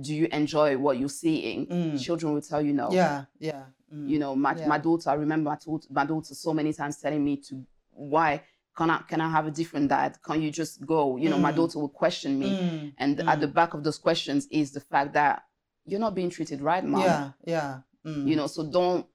do 0.00 0.14
you 0.14 0.28
enjoy 0.30 0.78
what 0.78 0.98
you're 0.98 1.08
seeing 1.24 1.66
Mm. 1.66 2.00
children 2.00 2.32
will 2.34 2.40
tell 2.42 2.62
you 2.62 2.72
no 2.72 2.90
Yeah. 2.92 3.24
Yeah. 3.38 3.64
Mm. 3.92 4.08
you 4.08 4.18
know 4.20 4.36
my, 4.36 4.54
Yeah. 4.56 4.68
my 4.68 4.78
daughter 4.78 5.10
i 5.10 5.14
remember 5.14 5.50
I 5.50 5.56
told 5.56 5.86
my 5.90 6.04
daughter 6.04 6.34
so 6.34 6.54
many 6.54 6.72
times 6.72 6.98
telling 6.98 7.24
me 7.24 7.36
to 7.48 7.66
why 7.90 8.42
can 8.76 8.88
i 8.88 8.98
can 9.08 9.20
i 9.20 9.28
have 9.28 9.46
a 9.48 9.50
different 9.50 9.88
dad 9.88 10.16
can 10.22 10.40
you 10.40 10.50
just 10.52 10.86
go 10.86 11.16
you 11.16 11.28
know 11.28 11.38
my 11.38 11.52
Mm. 11.52 11.56
daughter 11.56 11.78
will 11.80 11.88
question 11.88 12.38
me 12.38 12.50
Mm. 12.50 12.92
and 12.98 13.20
at 13.32 13.40
the 13.40 13.48
back 13.48 13.74
of 13.74 13.82
those 13.82 13.98
questions 13.98 14.46
is 14.50 14.70
the 14.70 14.80
fact 14.80 15.12
that 15.14 15.42
you're 15.86 15.98
not 16.06 16.14
being 16.14 16.30
treated 16.30 16.60
right 16.60 16.84
mom 16.84 17.00
Yeah. 17.02 17.32
Yeah. 17.44 17.80
Mm. 18.06 18.28
you 18.28 18.36
know 18.36 18.46
so 18.46 18.62
don't 18.70 19.06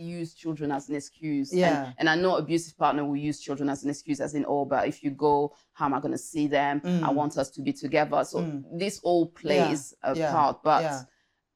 use 0.00 0.34
children 0.34 0.70
as 0.72 0.88
an 0.88 0.94
excuse 0.96 1.52
Yeah. 1.52 1.92
and, 1.98 2.08
i 2.08 2.14
know 2.14 2.36
abusive 2.36 2.76
partner 2.76 3.04
will 3.04 3.16
use 3.16 3.40
children 3.40 3.68
as 3.68 3.84
an 3.84 3.90
excuse 3.90 4.20
as 4.20 4.34
in 4.34 4.44
oh 4.48 4.64
but 4.64 4.88
if 4.88 5.02
you 5.04 5.10
go 5.10 5.54
how 5.72 5.86
am 5.86 5.94
i 5.94 6.00
going 6.00 6.12
to 6.12 6.18
see 6.18 6.46
them 6.48 6.80
i 6.84 6.88
Mm. 7.10 7.14
want 7.14 7.36
us 7.38 7.50
to 7.50 7.62
be 7.62 7.72
together 7.72 8.24
so 8.24 8.38
Mm. 8.40 8.64
this 8.78 8.98
all 9.02 9.26
plays 9.26 9.94
a 10.02 10.14
yeah, 10.16 10.30
part 10.32 10.62
but 10.62 10.82
yeah. 10.82 11.02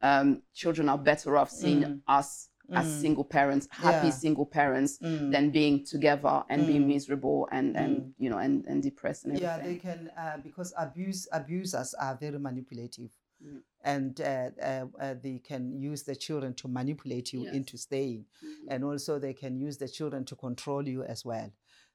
um, 0.03 0.43
children 0.53 0.89
are 0.89 0.99
better 0.99 1.37
off 1.37 1.51
seeing 1.51 1.83
Mm. 1.83 2.01
us 2.09 2.49
as 2.73 2.87
Mm. 2.87 3.01
single 3.01 3.25
parents 3.25 3.69
happy 3.71 4.07
Yeah. 4.07 4.13
single 4.25 4.47
parents 4.47 4.99
Mm. 5.03 5.31
than 5.33 5.51
being 5.51 5.85
together 5.85 6.45
and 6.49 6.67
being 6.67 6.83
Mm. 6.85 6.95
miserable 6.95 7.49
and 7.53 7.77
and 7.77 8.15
you 8.19 8.31
know 8.31 8.39
and, 8.39 8.65
and 8.67 8.83
depressed 8.83 9.25
and 9.25 9.33
everything. 9.37 9.59
yeah 9.59 9.63
they 9.69 9.77
can 9.77 10.11
uh, 10.17 10.37
because 10.43 10.73
abuse 10.79 11.29
abusers 11.33 11.93
are 11.95 12.15
very 12.17 12.39
manipulative 12.39 13.11
Mm. 13.43 13.63
and 13.85 14.21
uh, 14.21 14.51
uh, 14.63 14.87
uh, 15.01 15.15
they 15.23 15.39
can 15.39 15.73
use 15.81 16.03
the 16.05 16.17
children 16.17 16.55
to 16.55 16.69
manipulate 16.69 17.33
you 17.33 17.43
Yes. 17.45 17.55
into 17.55 17.77
staying 17.77 18.25
Mhm. 18.43 18.67
and 18.71 18.85
also 18.85 19.19
they 19.19 19.35
can 19.35 19.57
use 19.57 19.77
the 19.79 19.89
children 19.89 20.25
to 20.25 20.37
control 20.37 20.87
you 20.89 21.03
as 21.05 21.25
well 21.25 21.51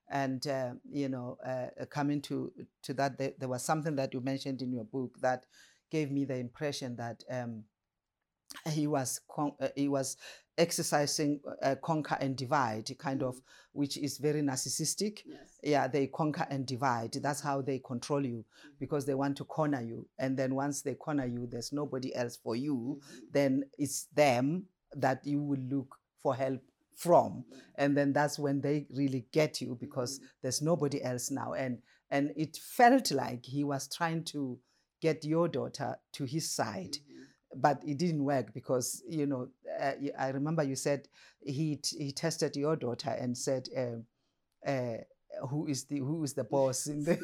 and 0.09 0.45
uh, 0.47 0.73
you 0.91 1.07
know 1.09 1.37
uh, 1.45 1.85
coming 1.85 2.21
to 2.21 2.51
to 2.83 2.93
that 2.93 3.17
there, 3.17 3.33
there 3.39 3.49
was 3.49 3.63
something 3.63 3.95
that 3.95 4.13
you 4.13 4.21
mentioned 4.21 4.61
in 4.61 4.71
your 4.73 4.83
book 4.85 5.17
that 5.21 5.45
gave 5.89 6.11
me 6.11 6.25
the 6.25 6.35
impression 6.35 6.95
that 6.95 7.23
um, 7.29 7.63
he 8.71 8.87
was 8.87 9.21
con- 9.29 9.53
uh, 9.59 9.69
he 9.75 9.87
was 9.87 10.17
exercising 10.57 11.39
uh, 11.63 11.75
conquer 11.81 12.17
and 12.19 12.35
divide 12.35 12.85
kind 12.97 13.23
of 13.23 13.35
mm-hmm. 13.35 13.79
which 13.79 13.97
is 13.97 14.17
very 14.17 14.41
narcissistic. 14.41 15.19
Yes. 15.25 15.59
Yeah 15.63 15.87
they 15.87 16.07
conquer 16.07 16.45
and 16.49 16.65
divide. 16.65 17.13
That's 17.13 17.41
how 17.41 17.61
they 17.61 17.79
control 17.79 18.25
you 18.25 18.45
mm-hmm. 18.45 18.69
because 18.79 19.05
they 19.05 19.13
want 19.13 19.37
to 19.37 19.45
corner 19.45 19.81
you. 19.81 20.07
And 20.17 20.37
then 20.37 20.55
once 20.55 20.81
they 20.81 20.95
corner 20.95 21.25
you 21.25 21.47
there's 21.49 21.71
nobody 21.71 22.13
else 22.15 22.37
for 22.37 22.55
you 22.55 22.99
mm-hmm. 23.01 23.17
then 23.31 23.63
it's 23.77 24.07
them 24.13 24.65
that 24.95 25.25
you 25.25 25.41
will 25.41 25.59
look 25.59 25.95
for 26.21 26.35
help 26.35 26.61
from. 26.95 27.45
And 27.75 27.95
then 27.95 28.11
that's 28.11 28.37
when 28.37 28.59
they 28.59 28.85
really 28.93 29.25
get 29.31 29.61
you 29.61 29.77
because 29.79 30.19
there's 30.41 30.61
nobody 30.61 31.01
else 31.01 31.31
now. 31.31 31.53
And 31.53 31.79
and 32.11 32.31
it 32.35 32.57
felt 32.57 33.11
like 33.11 33.45
he 33.45 33.63
was 33.63 33.87
trying 33.87 34.23
to 34.25 34.59
get 34.99 35.23
your 35.23 35.47
daughter 35.47 35.97
to 36.13 36.25
his 36.25 36.49
side 36.49 36.97
but 37.55 37.81
it 37.85 37.97
didn't 37.97 38.23
work 38.23 38.53
because 38.53 39.03
you 39.07 39.25
know 39.25 39.47
uh, 39.81 39.93
I 40.17 40.29
remember 40.29 40.63
you 40.63 40.75
said 40.75 41.07
he 41.41 41.77
t- 41.77 42.03
he 42.03 42.11
tested 42.11 42.55
your 42.55 42.75
daughter 42.75 43.09
and 43.09 43.37
said 43.37 43.69
um, 43.75 44.05
uh, 44.65 44.97
who 45.47 45.67
is 45.67 45.85
the 45.85 45.99
who 45.99 46.23
is 46.23 46.33
the 46.33 46.43
boss 46.43 46.87
in 46.87 47.03
the 47.03 47.17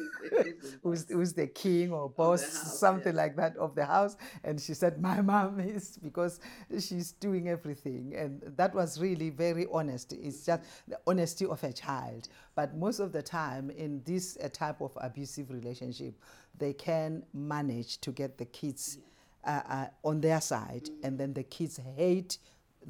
who's 0.82 1.08
who's 1.08 1.32
the 1.32 1.46
king 1.46 1.92
or 1.92 2.08
boss 2.08 2.42
house, 2.42 2.78
something 2.78 3.14
yeah. 3.14 3.22
like 3.22 3.36
that 3.36 3.56
of 3.56 3.74
the 3.74 3.84
house. 3.84 4.16
And 4.44 4.60
she 4.60 4.74
said 4.74 5.00
my 5.00 5.20
mom 5.20 5.60
is 5.60 5.98
because 5.98 6.40
she's 6.78 7.12
doing 7.12 7.48
everything. 7.48 8.14
And 8.16 8.42
that 8.56 8.74
was 8.74 9.00
really 9.00 9.30
very 9.30 9.66
honest. 9.72 10.12
It's 10.12 10.46
just 10.46 10.62
the 10.88 10.98
honesty 11.06 11.46
of 11.46 11.62
a 11.62 11.72
child. 11.72 12.28
But 12.54 12.76
most 12.76 13.00
of 13.00 13.12
the 13.12 13.22
time 13.22 13.70
in 13.70 14.02
this 14.04 14.38
uh, 14.42 14.48
type 14.52 14.80
of 14.80 14.96
abusive 15.00 15.50
relationship 15.50 16.14
they 16.58 16.72
can 16.72 17.22
manage 17.34 18.00
to 18.00 18.10
get 18.10 18.38
the 18.38 18.44
kids 18.46 18.98
uh, 18.98 19.15
uh, 19.44 19.86
on 20.02 20.20
their 20.20 20.40
side, 20.40 20.90
and 21.02 21.18
then 21.18 21.32
the 21.32 21.42
kids 21.44 21.80
hate 21.96 22.38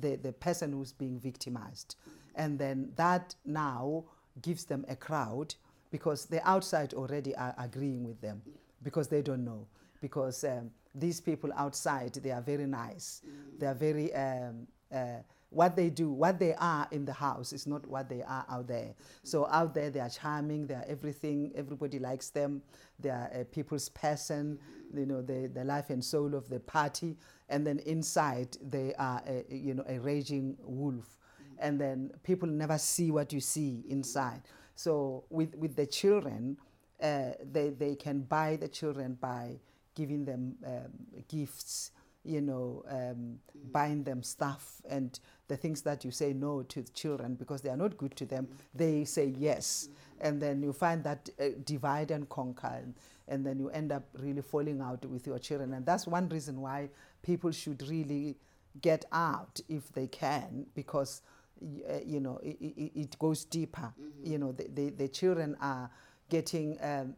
the, 0.01 0.17
the 0.17 0.33
person 0.33 0.73
who's 0.73 0.93
being 0.93 1.19
victimized. 1.19 1.97
And 2.35 2.59
then 2.59 2.93
that 2.97 3.35
now 3.45 4.05
gives 4.43 4.65
them 4.65 4.85
a 4.89 4.97
crowd 4.97 5.55
because 5.91 6.27
the 6.27 6.47
outside 6.49 6.95
already 6.95 7.35
are 7.37 7.55
agreeing 7.59 8.05
with 8.05 8.21
them 8.21 8.43
because 8.83 9.09
they 9.09 9.23
don't 9.23 9.45
know. 9.45 9.67
Because 10.01 10.45
um, 10.45 10.71
these 10.95 11.21
people 11.21 11.51
outside, 11.57 12.15
they 12.15 12.31
are 12.31 12.43
very 12.43 12.67
nice. 12.67 13.23
They 13.59 13.67
are 13.67 13.75
very, 13.75 14.15
um, 14.15 14.67
uh, 14.93 15.23
what 15.57 15.75
they 15.75 15.89
do, 15.89 16.11
what 16.11 16.39
they 16.39 16.55
are 16.55 16.87
in 16.91 17.07
the 17.07 17.15
house 17.15 17.55
is 17.55 17.67
not 17.67 17.87
what 17.87 18.11
they 18.11 18.23
are 18.23 18.45
out 18.51 18.69
there. 18.69 18.95
So 19.23 19.47
out 19.51 19.73
there, 19.73 19.89
they 19.89 20.01
are 20.01 20.11
charming, 20.11 20.67
they 20.67 20.75
are 20.75 20.85
everything, 20.87 21.51
everybody 21.57 21.99
likes 21.99 22.29
them, 22.29 22.61
they 23.01 23.09
are 23.09 23.31
a 23.33 23.43
people's 23.47 23.89
person, 23.89 24.59
you 24.95 25.07
know, 25.07 25.23
the, 25.23 25.51
the 25.53 25.65
life 25.65 25.89
and 25.89 26.05
soul 26.05 26.35
of 26.35 26.47
the 26.51 26.61
party. 26.61 27.17
And 27.49 27.67
then 27.67 27.79
inside, 27.87 28.59
they 28.61 28.93
are, 28.99 29.23
a, 29.27 29.47
you 29.49 29.73
know, 29.73 29.85
a 29.89 29.99
raging 29.99 30.59
wolf. 30.61 31.19
And 31.59 31.81
then 31.81 32.11
people 32.23 32.49
never 32.51 32.77
see 32.77 33.11
what 33.11 33.33
you 33.33 33.41
see 33.41 33.83
inside. 33.89 34.43
So 34.75 35.25
with, 35.31 35.55
with 35.55 35.75
the 35.75 35.87
children, 35.87 36.59
uh, 37.03 37.31
they, 37.51 37.71
they 37.71 37.95
can 37.95 38.21
buy 38.21 38.57
the 38.57 38.69
children 38.69 39.17
by 39.19 39.59
giving 39.95 40.27
them 40.27 40.57
um, 40.67 41.23
gifts, 41.29 41.93
you 42.27 42.41
know, 42.41 42.85
um, 42.89 43.39
buying 43.73 44.03
them 44.03 44.23
stuff 44.23 44.83
and 44.89 45.19
the 45.49 45.57
things 45.57 45.83
that 45.83 46.05
you 46.05 46.11
say 46.11 46.33
no 46.33 46.63
to 46.63 46.83
the 46.83 46.91
children 46.93 47.35
because 47.35 47.63
they 47.63 47.71
are 47.71 47.77
not 47.77 47.97
good 47.97 48.17
to 48.17 48.27
them, 48.27 48.49
they 48.75 49.05
say 49.05 49.27
yes. 49.39 49.89
And 50.21 50.41
then 50.41 50.63
you 50.63 50.73
find 50.73 51.05
that 51.05 51.29
uh, 51.41 51.49
divide 51.65 52.11
and 52.11 52.29
conquer, 52.29 52.81
and, 52.83 52.95
and 53.29 53.45
then 53.45 53.59
you 53.59 53.69
end 53.71 53.93
up 53.93 54.05
really 54.19 54.43
falling 54.43 54.81
out 54.81 55.05
with 55.05 55.27
your 55.27 55.39
children. 55.39 55.75
And 55.75 55.85
that's 55.85 56.07
one 56.07 56.29
reason 56.29 56.61
why 56.61 56.89
people 57.23 57.51
should 57.51 57.87
really 57.89 58.37
get 58.81 59.05
out 59.13 59.61
if 59.69 59.93
they 59.93 60.07
can 60.07 60.67
because 60.75 61.23
uh, 61.63 61.99
you 62.05 62.21
know 62.21 62.39
it, 62.43 62.57
it, 62.61 62.93
it 62.95 63.19
goes 63.19 63.45
deeper 63.47 63.93
you 64.23 64.37
know 64.37 64.53
the, 64.53 64.69
the, 64.75 64.91
the 64.91 65.09
children 65.09 65.57
are 65.61 65.91
getting 66.29 66.77
um, 66.81 67.15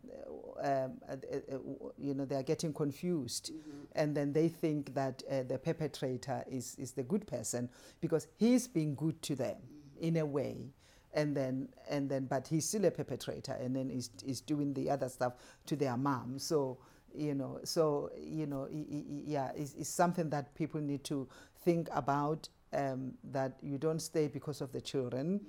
um, 0.61 0.93
uh, 1.09 1.13
uh, 1.13 1.55
uh, 1.55 1.59
you 1.99 2.15
know 2.15 2.25
they 2.25 2.35
are 2.35 2.43
getting 2.43 2.73
confused. 2.73 3.53
And 3.95 4.17
then 4.17 4.33
they 4.33 4.49
think 4.49 4.95
that 4.95 5.23
uh, 5.31 5.43
the 5.45 5.59
perpetrator 5.59 6.45
is, 6.51 6.75
is 6.79 6.93
the 6.93 7.03
good 7.03 7.27
person 7.27 7.69
because 8.01 8.27
he's 8.37 8.69
being 8.69 8.95
good 8.95 9.21
to 9.23 9.35
them 9.35 9.57
in 10.01 10.17
a 10.17 10.27
way. 10.27 10.73
And 11.15 11.37
then 11.37 11.69
and 11.89 12.09
then 12.09 12.27
but 12.27 12.47
he's 12.47 12.69
still 12.69 12.85
a 12.85 12.91
perpetrator 12.91 13.53
and 13.53 13.75
then 13.75 13.89
he's, 13.89 14.11
he's 14.25 14.41
doing 14.41 14.75
the 14.75 14.91
other 14.91 15.09
stuff 15.09 15.35
to 15.67 15.77
their 15.77 15.97
mom. 15.97 16.39
So 16.39 16.79
you 17.15 17.35
know 17.35 17.59
so 17.65 18.11
you 18.21 18.47
know 18.47 18.69
yeah 18.71 19.51
it's, 19.57 19.75
it's 19.75 19.89
something 19.89 20.29
that 20.29 20.55
people 20.55 20.81
need 20.81 21.03
to 21.05 21.27
think 21.65 21.89
about 21.93 22.49
um, 22.75 23.15
that 23.33 23.57
you 23.63 23.79
don't 23.79 24.01
stay 24.01 24.29
because 24.29 24.61
of 24.61 24.73
the 24.73 24.81
children. 24.81 25.41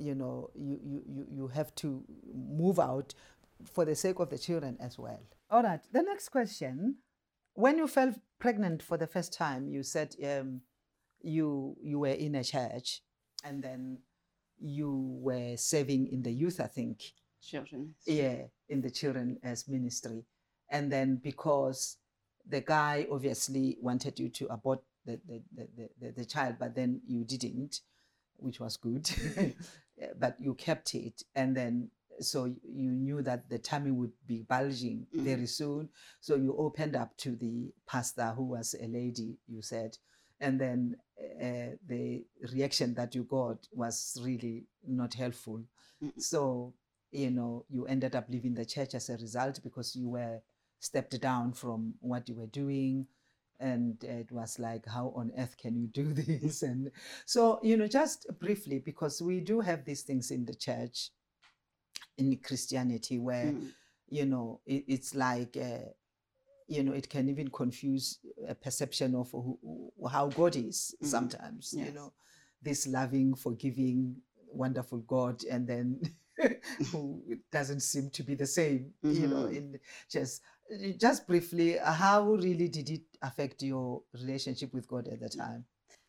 You 0.00 0.14
know, 0.14 0.50
you, 0.54 0.78
you, 0.82 1.02
you, 1.06 1.26
you 1.30 1.48
have 1.48 1.74
to 1.76 2.02
move 2.34 2.78
out 2.78 3.14
for 3.64 3.84
the 3.84 3.94
sake 3.94 4.18
of 4.18 4.30
the 4.30 4.38
children 4.38 4.76
as 4.80 4.98
well. 4.98 5.20
All 5.50 5.62
right. 5.62 5.80
The 5.92 6.02
next 6.02 6.30
question: 6.30 6.96
When 7.54 7.78
you 7.78 7.86
fell 7.86 8.14
pregnant 8.38 8.82
for 8.82 8.96
the 8.96 9.06
first 9.06 9.32
time, 9.32 9.68
you 9.68 9.82
said 9.82 10.16
um, 10.24 10.62
you 11.20 11.76
you 11.82 11.98
were 11.98 12.08
in 12.08 12.34
a 12.34 12.44
church, 12.44 13.02
and 13.44 13.62
then 13.62 13.98
you 14.58 15.18
were 15.20 15.56
serving 15.56 16.08
in 16.08 16.22
the 16.22 16.32
youth. 16.32 16.60
I 16.60 16.66
think 16.66 17.02
Children. 17.42 17.94
yeah, 18.06 18.42
in 18.68 18.80
the 18.80 18.90
children 18.90 19.38
as 19.42 19.68
ministry. 19.68 20.24
And 20.70 20.90
then 20.92 21.16
because 21.22 21.96
the 22.48 22.60
guy 22.60 23.06
obviously 23.10 23.76
wanted 23.80 24.18
you 24.18 24.28
to 24.28 24.46
abort 24.52 24.80
the, 25.04 25.20
the, 25.26 25.42
the, 25.54 25.88
the, 26.00 26.12
the 26.12 26.24
child, 26.24 26.56
but 26.58 26.74
then 26.74 27.00
you 27.06 27.24
didn't, 27.24 27.80
which 28.36 28.60
was 28.60 28.76
good. 28.76 29.08
but 30.18 30.36
you 30.40 30.54
kept 30.54 30.94
it. 30.94 31.22
And 31.34 31.56
then 31.56 31.90
so 32.20 32.44
you 32.44 32.90
knew 32.90 33.22
that 33.22 33.48
the 33.48 33.58
tummy 33.58 33.90
would 33.90 34.12
be 34.26 34.42
bulging 34.42 35.06
Mhm. 35.14 35.22
very 35.24 35.46
soon. 35.46 35.88
So 36.20 36.36
you 36.36 36.54
opened 36.56 36.94
up 36.94 37.16
to 37.18 37.34
the 37.34 37.72
pastor 37.86 38.32
who 38.32 38.44
was 38.44 38.74
a 38.78 38.86
lady, 38.86 39.38
you 39.48 39.62
said. 39.62 39.96
And 40.38 40.60
then 40.60 40.96
uh, 41.18 41.76
the 41.86 42.24
reaction 42.52 42.94
that 42.94 43.14
you 43.14 43.24
got 43.24 43.66
was 43.72 44.18
really 44.22 44.66
not 44.86 45.14
helpful. 45.14 45.64
Mm. 46.02 46.12
So, 46.20 46.74
you 47.10 47.30
know, 47.30 47.64
you 47.68 47.86
ended 47.86 48.14
up 48.16 48.26
leaving 48.28 48.54
the 48.54 48.64
church 48.64 48.94
as 48.94 49.08
a 49.10 49.16
result 49.16 49.62
because 49.62 49.96
you 49.96 50.08
were 50.08 50.40
stepped 50.78 51.18
down 51.20 51.52
from 51.52 51.94
what 52.00 52.28
you 52.28 52.34
were 52.34 52.46
doing. 52.46 53.06
And 53.60 54.02
it 54.02 54.32
was 54.32 54.58
like, 54.58 54.86
how 54.86 55.12
on 55.14 55.30
earth 55.36 55.56
can 55.58 55.76
you 55.76 55.86
do 55.86 56.12
this? 56.14 56.62
And 56.62 56.90
so, 57.26 57.60
you 57.62 57.76
know, 57.76 57.86
just 57.86 58.26
briefly, 58.38 58.78
because 58.78 59.20
we 59.22 59.40
do 59.40 59.60
have 59.60 59.84
these 59.84 60.02
things 60.02 60.30
in 60.30 60.44
the 60.46 60.54
church, 60.54 61.10
in 62.18 62.36
Christianity, 62.38 63.18
where, 63.18 63.52
Mm. 63.52 63.70
you 64.08 64.26
know, 64.26 64.60
it, 64.66 64.84
it's 64.88 65.14
like, 65.14 65.56
uh, 65.56 65.90
you 66.68 66.82
know, 66.82 66.92
it 66.92 67.08
can 67.08 67.28
even 67.28 67.48
confuse 67.48 68.18
a 68.48 68.54
perception 68.54 69.14
of 69.14 69.30
who, 69.30 69.58
who- 69.62 70.08
how 70.08 70.28
God 70.28 70.56
is 70.56 70.94
Mhm. 71.02 71.06
sometimes, 71.06 71.74
you 71.86 71.92
know, 71.92 72.12
this 72.62 72.86
loving, 72.86 73.34
forgiving, 73.34 74.16
wonderful 74.52 74.98
God, 75.00 75.44
and 75.44 75.66
then 75.66 76.00
who 76.92 77.22
doesn't 77.52 77.80
seem 77.80 78.10
to 78.10 78.22
be 78.22 78.34
the 78.34 78.46
same, 78.46 78.92
you 79.10 79.28
know, 79.28 79.44
Mhm. 79.44 79.46
in 79.46 79.78
just 80.10 80.42
just 80.98 81.26
briefly, 81.26 81.76
how 81.82 82.22
really 82.34 82.68
did 82.68 82.90
it 82.90 83.02
affect 83.22 83.62
your 83.62 84.02
relationship 84.14 84.72
with 84.72 84.86
God 84.88 85.08
at 85.08 85.20
the 85.20 85.28
time? 85.28 85.64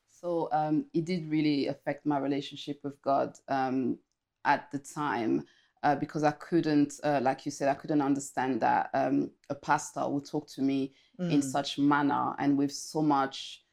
So 0.10 0.50
um, 0.52 0.86
it 0.94 1.06
did 1.06 1.30
really 1.30 1.68
affect 1.68 2.06
my 2.06 2.20
relationship 2.20 2.80
with 2.84 3.02
God 3.02 3.38
um, 3.48 3.98
at 4.46 4.70
the 4.72 4.80
time 4.80 5.46
uh, 5.84 5.96
because 5.96 6.24
I 6.24 6.32
couldn't, 6.32 6.94
uh, 7.04 7.20
like 7.24 7.46
you 7.46 7.52
said, 7.52 7.70
I 7.70 7.74
couldn't 7.74 8.02
understand 8.02 8.62
that 8.62 8.90
um, 8.94 9.32
a 9.50 9.56
pastor 9.56 10.08
would 10.08 10.26
talk 10.26 10.48
to 10.50 10.62
me 10.62 10.94
in 11.30 11.42
Mm, 11.42 11.42
such 11.42 11.78
manner 11.80 12.36
and 12.38 12.58
with 12.58 12.72
so 12.72 13.02
much. 13.02 13.64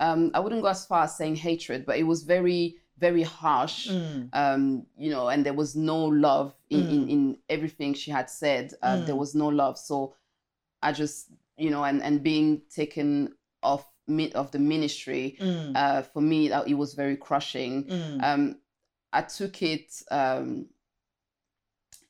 Um, 0.00 0.30
I 0.34 0.40
wouldn't 0.40 0.62
go 0.62 0.68
as 0.68 0.86
far 0.86 1.04
as 1.04 1.16
saying 1.16 1.36
hatred, 1.36 1.86
but 1.86 1.98
it 1.98 2.02
was 2.04 2.24
very, 2.24 2.76
very 3.06 3.24
harsh. 3.42 3.78
mm, 3.90 4.28
Um, 4.42 4.62
you 5.04 5.10
know, 5.14 5.28
and 5.32 5.44
there 5.46 5.58
was 5.62 5.74
no 5.92 5.98
love 6.28 6.48
in, 6.70 6.80
in, 6.94 7.00
Mm. 7.06 7.10
in 7.14 7.22
everything 7.48 7.90
she 8.02 8.10
had 8.18 8.28
said. 8.30 8.64
Uh, 8.82 8.96
There 9.06 9.14
Mm. 9.16 9.22
was 9.24 9.34
no 9.34 9.48
love. 9.62 9.76
So 9.88 9.96
I 10.86 10.92
just, 11.02 11.18
you 11.64 11.70
know, 11.70 11.84
and, 11.84 12.02
and 12.02 12.22
being 12.22 12.62
taken 12.80 13.08
off 13.62 13.84
mi- 14.06 14.32
of 14.34 14.50
the 14.50 14.58
ministry, 14.58 15.36
mm, 15.40 15.72
uh, 15.82 16.02
for 16.12 16.22
me, 16.22 16.48
that 16.52 16.66
it 16.72 16.74
was 16.82 16.94
very 16.94 17.16
crushing. 17.16 17.74
mm, 17.84 18.18
Um, 18.28 18.42
I 19.12 19.22
took 19.38 19.62
it, 19.62 19.88
um, 20.10 20.48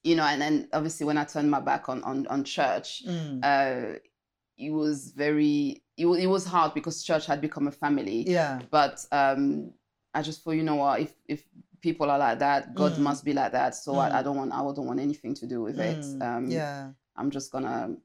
you 0.05 0.17
know, 0.17 0.25
and 0.25 0.41
then 0.41 0.69
obviously 0.73 1.07
when 1.07 1.19
I 1.19 1.25
turned 1.25 1.51
my 1.51 1.61
back 1.61 1.89
on 1.89 2.03
on, 2.05 2.27
on 2.27 2.45
church, 2.45 2.89
mm. 3.07 3.41
uh, 3.43 3.99
it 4.59 4.71
was 4.71 5.13
very, 5.25 5.83
it, 5.97 6.07
it 6.07 6.27
was 6.37 6.45
hard 6.47 6.75
because 6.75 7.03
church 7.03 7.27
had 7.27 7.41
become 7.41 7.67
a 7.69 7.73
family. 7.85 8.25
yeah. 8.29 8.61
But 8.71 9.05
um, 9.13 9.73
I 10.15 10.23
just 10.23 10.43
thought, 10.43 10.53
you 10.53 10.63
know 10.63 10.77
what, 10.77 11.01
if 11.01 11.15
if 11.27 11.45
people 11.81 12.11
are 12.11 12.19
like 12.19 12.39
that, 12.41 12.75
God 12.75 12.93
Mm. 12.93 13.03
must 13.03 13.25
be 13.25 13.33
like 13.33 13.53
that. 13.53 13.75
So 13.75 13.97
I, 13.99 14.19
I 14.19 14.21
Mm. 14.21 14.25
don't 14.25 14.37
want, 14.37 14.53
I 14.53 14.59
don't 14.59 14.87
want 14.87 15.01
anything 15.01 15.35
to 15.35 15.47
do 15.47 15.63
with 15.63 15.79
it. 15.79 15.99
Mm, 15.99 16.23
Um, 16.23 16.51
yeah. 16.51 16.93
I'm 17.17 17.31
just 17.31 17.51
gonna 17.53 17.97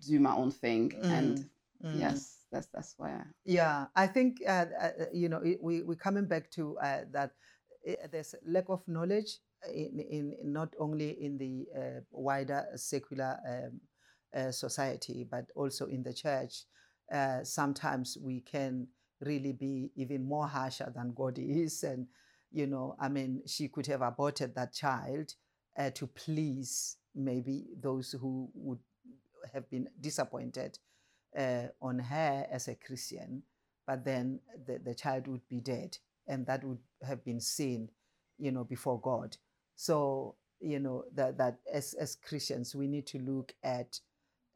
do 0.00 0.20
my 0.20 0.34
own 0.34 0.50
thing, 0.50 0.92
and 1.10 1.44
mm. 1.84 1.98
yes, 2.00 2.44
that's 2.50 2.66
that's 2.68 2.94
why. 2.98 3.10
I, 3.10 3.22
Yeah, 3.44 3.86
I 3.96 4.06
think 4.06 4.38
uh, 4.46 4.66
uh, 4.80 4.90
you 5.12 5.28
know 5.28 5.40
we 5.62 5.82
we're 5.82 5.94
coming 5.96 6.26
back 6.26 6.50
to 6.52 6.78
uh, 6.78 7.04
that 7.12 7.32
uh, 7.88 8.06
there's 8.12 8.34
lack 8.46 8.68
of 8.68 8.86
knowledge 8.86 9.38
in, 9.72 9.98
in 10.00 10.32
in 10.42 10.52
not 10.52 10.74
only 10.78 11.10
in 11.22 11.38
the 11.38 11.66
uh, 11.76 12.00
wider 12.10 12.66
secular 12.76 13.38
um, 13.48 13.80
uh, 14.36 14.50
society 14.52 15.24
but 15.30 15.46
also 15.56 15.86
in 15.86 16.02
the 16.02 16.12
church. 16.12 16.64
Uh, 17.12 17.42
sometimes 17.42 18.18
we 18.20 18.40
can 18.42 18.86
really 19.20 19.52
be 19.52 19.90
even 19.96 20.24
more 20.24 20.46
harsher 20.46 20.92
than 20.94 21.12
God 21.14 21.38
is, 21.38 21.82
and 21.82 22.06
you 22.50 22.66
know, 22.66 22.96
I 22.98 23.08
mean, 23.08 23.42
she 23.46 23.68
could 23.68 23.86
have 23.86 24.02
aborted 24.02 24.54
that 24.54 24.72
child 24.72 25.34
uh, 25.78 25.90
to 25.90 26.06
please 26.06 26.96
maybe 27.14 27.66
those 27.80 28.12
who 28.12 28.50
would 28.54 28.78
have 29.52 29.68
been 29.70 29.88
disappointed 30.00 30.78
uh, 31.36 31.68
on 31.80 31.98
her 31.98 32.46
as 32.50 32.68
a 32.68 32.74
Christian, 32.74 33.42
but 33.86 34.04
then 34.04 34.40
the, 34.66 34.78
the 34.78 34.94
child 34.94 35.26
would 35.28 35.46
be 35.48 35.60
dead, 35.60 35.98
and 36.26 36.46
that 36.46 36.64
would 36.64 36.78
have 37.06 37.24
been 37.24 37.40
seen, 37.40 37.90
you 38.38 38.50
know, 38.50 38.64
before 38.64 39.00
God. 39.00 39.36
So 39.76 40.36
you 40.60 40.80
know 40.80 41.04
that 41.14 41.38
that 41.38 41.58
as 41.72 41.94
as 41.94 42.16
Christians 42.16 42.74
we 42.74 42.88
need 42.88 43.06
to 43.08 43.18
look 43.18 43.54
at, 43.62 44.00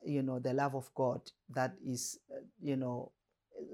you 0.05 0.23
know, 0.23 0.39
the 0.39 0.53
love 0.53 0.75
of 0.75 0.93
God 0.95 1.21
that 1.51 1.75
is, 1.87 2.19
uh, 2.35 2.41
you 2.61 2.77
know, 2.77 3.13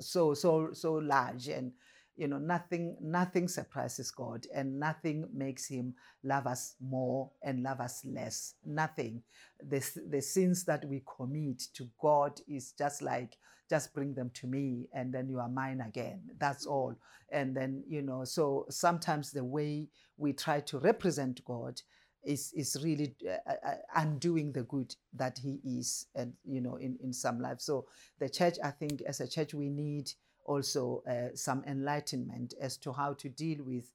so 0.01 0.35
so 0.35 0.71
so 0.73 0.95
large 0.95 1.49
and 1.49 1.73
you 2.19 2.27
know 2.27 2.38
nothing 2.38 2.97
nothing 3.01 3.47
surprises 3.47 4.11
god 4.11 4.47
and 4.53 4.79
nothing 4.79 5.27
makes 5.33 5.67
him 5.67 5.95
love 6.25 6.47
us 6.47 6.75
more 6.81 7.31
and 7.43 7.62
love 7.62 7.81
us 7.81 8.05
less. 8.05 8.55
Nothing. 8.67 9.23
The, 9.62 9.88
the 10.11 10.21
sins 10.21 10.64
that 10.64 10.85
we 10.85 11.05
commit 11.17 11.62
to 11.75 11.88
god 12.03 12.41
is 12.49 12.73
just 12.73 13.03
like 13.03 13.38
just 13.71 13.95
bring 13.95 14.14
them 14.14 14.31
to 14.35 14.47
me 14.47 14.88
and 14.93 15.12
then 15.12 15.29
you 15.29 15.38
are 15.38 15.49
mine 15.49 15.81
again. 15.81 16.23
That's 16.38 16.67
all. 16.67 16.97
And 17.31 17.57
then 17.57 17.85
you 17.88 18.03
know 18.03 18.25
so 18.25 18.67
sometimes 18.69 19.31
the 19.31 19.45
way 19.45 19.88
we 20.17 20.33
try 20.33 20.61
to 20.61 20.79
represent 20.79 21.45
god 21.45 21.81
is 22.24 22.52
is 22.54 22.76
really 22.83 23.14
uh, 23.26 23.52
uh, 23.66 23.74
undoing 23.96 24.52
the 24.52 24.62
good 24.64 24.94
that 25.14 25.38
he 25.38 25.61
is 25.64 26.07
and 26.14 26.33
you 26.44 26.61
know 26.61 26.76
in 26.76 26.96
in 27.02 27.12
some 27.12 27.40
life. 27.40 27.61
So 27.61 27.87
the 28.18 28.28
church 28.28 28.57
i 28.64 28.70
think 28.70 29.02
as 29.02 29.20
a 29.20 29.28
church 29.28 29.54
we 29.54 29.68
need 29.70 30.11
also 30.44 31.02
uh, 31.09 31.35
some 31.35 31.62
enlightenment 31.66 32.54
as 32.61 32.76
to 32.78 32.92
how 32.92 33.12
to 33.14 33.28
deal 33.28 33.59
with 33.64 33.92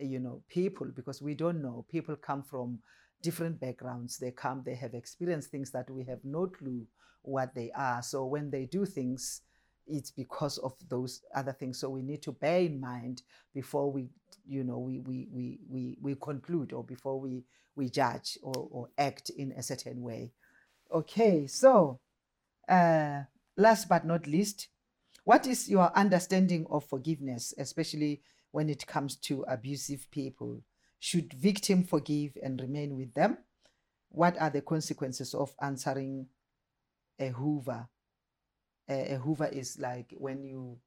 uh, 0.00 0.04
you 0.04 0.18
know 0.18 0.42
people 0.48 0.86
because 0.94 1.20
we 1.20 1.34
don't 1.34 1.62
know. 1.62 1.84
People 1.90 2.16
come 2.16 2.42
from 2.42 2.78
different 3.22 3.60
backgrounds. 3.60 4.18
They 4.18 4.30
come 4.30 4.62
they 4.64 4.74
have 4.74 4.94
experienced 4.94 5.50
things 5.50 5.70
that 5.72 5.90
we 5.90 6.04
have 6.04 6.20
no 6.24 6.46
clue 6.46 6.86
what 7.22 7.54
they 7.54 7.70
are. 7.72 8.02
So 8.02 8.24
when 8.24 8.50
they 8.50 8.66
do 8.66 8.86
things 8.86 9.42
it's 9.86 10.10
because 10.10 10.58
of 10.58 10.74
those 10.88 11.22
other 11.34 11.52
things 11.52 11.78
so 11.78 11.88
we 11.88 12.02
need 12.02 12.22
to 12.22 12.32
bear 12.32 12.60
in 12.60 12.80
mind 12.80 13.22
before 13.54 13.90
we 13.90 14.08
you 14.46 14.64
know 14.64 14.78
we 14.78 15.00
we 15.00 15.28
we 15.32 15.58
we, 15.68 15.98
we 16.00 16.14
conclude 16.16 16.72
or 16.72 16.82
before 16.84 17.20
we 17.20 17.44
we 17.76 17.88
judge 17.88 18.38
or, 18.42 18.68
or 18.70 18.88
act 18.98 19.30
in 19.30 19.52
a 19.52 19.62
certain 19.62 20.02
way 20.02 20.32
okay 20.92 21.46
so 21.46 22.00
uh 22.68 23.20
last 23.56 23.88
but 23.88 24.04
not 24.04 24.26
least 24.26 24.68
what 25.26 25.48
is 25.48 25.68
your 25.68 25.90
understanding 25.98 26.66
of 26.70 26.84
forgiveness, 26.84 27.52
especially 27.58 28.22
when 28.52 28.70
it 28.70 28.86
comes 28.86 29.16
to 29.16 29.44
abusive 29.48 30.08
people? 30.12 30.62
Should 31.00 31.32
victim 31.32 31.82
forgive 31.82 32.38
and 32.40 32.60
remain 32.60 32.96
with 32.96 33.12
them? 33.14 33.38
What 34.10 34.40
are 34.40 34.50
the 34.50 34.60
consequences 34.60 35.34
of 35.34 35.52
answering 35.60 36.28
a 37.18 37.30
Hoover? 37.30 37.88
A, 38.88 39.14
a 39.14 39.18
Hoover 39.18 39.46
is 39.46 39.78
like 39.78 40.14
when 40.18 40.44
you 40.44 40.78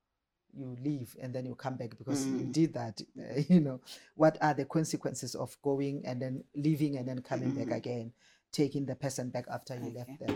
you 0.54 0.76
leave 0.84 1.16
and 1.22 1.34
then 1.34 1.46
you 1.46 1.54
come 1.56 1.76
back 1.78 1.98
because 1.98 2.28
you 2.28 2.46
Mm. 2.46 2.52
did 2.52 2.74
that. 2.74 3.02
uh, 3.20 3.42
you 3.50 3.60
know, 3.60 3.80
what 4.16 4.38
are 4.42 4.54
the 4.54 4.66
consequences 4.66 5.36
of 5.36 5.56
going 5.62 6.02
and 6.06 6.22
then 6.22 6.44
leaving 6.56 6.98
and 6.98 7.08
then 7.08 7.22
coming 7.22 7.52
Mhm. 7.52 7.70
back 7.70 7.78
again, 7.78 8.12
taking 8.52 8.86
the 8.86 8.96
person 8.96 9.30
back 9.30 9.46
after 9.50 9.76
you 9.76 9.92
left 9.92 10.10
Okay. 10.16 10.26
them? 10.26 10.36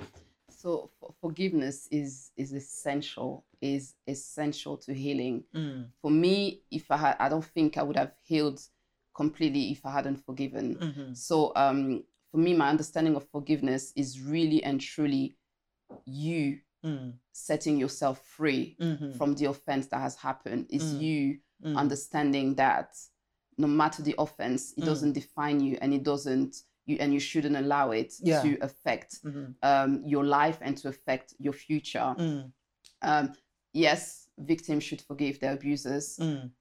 So 0.49 0.91
for, 0.99 1.13
forgiveness 1.21 1.87
is 1.91 2.31
is 2.37 2.53
essential. 2.53 3.45
Is 3.61 3.95
essential 4.07 4.77
to 4.77 4.93
healing. 4.93 5.45
Mm, 5.55 5.87
For 6.01 6.11
me, 6.11 6.61
if 6.69 6.91
I 6.91 6.97
had, 6.97 7.15
I 7.19 7.29
don't 7.29 7.45
think 7.45 7.77
I 7.77 7.83
would 7.83 7.95
have 7.95 8.13
healed 8.23 8.61
completely 9.15 9.71
if 9.71 9.85
I 9.85 9.91
hadn't 9.91 10.17
forgiven. 10.25 10.77
mhm, 10.81 11.15
So 11.15 11.53
um, 11.55 12.03
for 12.31 12.37
me, 12.37 12.53
my 12.53 12.69
understanding 12.69 13.15
of 13.15 13.27
forgiveness 13.29 13.93
is 13.95 14.19
really 14.21 14.63
and 14.63 14.81
truly 14.81 15.37
you 16.05 16.59
mm, 16.83 17.13
setting 17.31 17.77
yourself 17.77 18.25
free 18.25 18.75
mhm, 18.79 19.15
from 19.17 19.35
the 19.35 19.45
offense 19.45 19.87
that 19.87 19.99
has 19.99 20.15
happened. 20.15 20.67
Is 20.69 20.83
Mm. 20.93 21.01
you 21.01 21.39
understanding 21.77 22.55
that 22.55 22.89
no 23.57 23.67
matter 23.67 24.03
the 24.03 24.15
offense, 24.17 24.73
it 24.77 24.81
Mm. 24.81 24.85
doesn't 24.85 25.13
define 25.13 25.59
you 25.61 25.77
and 25.81 25.93
it 25.93 26.03
doesn't 26.03 26.55
you 26.85 26.97
and 26.99 27.13
you 27.13 27.19
shouldn't 27.19 27.55
allow 27.55 27.91
it 27.91 28.13
Yeah. 28.19 28.41
to 28.41 28.57
affect 28.61 29.23
Mhm. 29.23 29.55
um, 29.63 30.03
your 30.05 30.25
life 30.25 30.57
and 30.61 30.77
to 30.79 30.89
affect 30.89 31.33
your 31.39 31.53
future. 31.53 32.13
Mm. 32.17 32.51
Um, 33.01 33.33
yes, 33.71 34.27
victims 34.37 34.83
should 34.83 35.01
forgive 35.01 35.39
their 35.39 35.53
abusers. 35.53 36.17
Mm. 36.17 36.51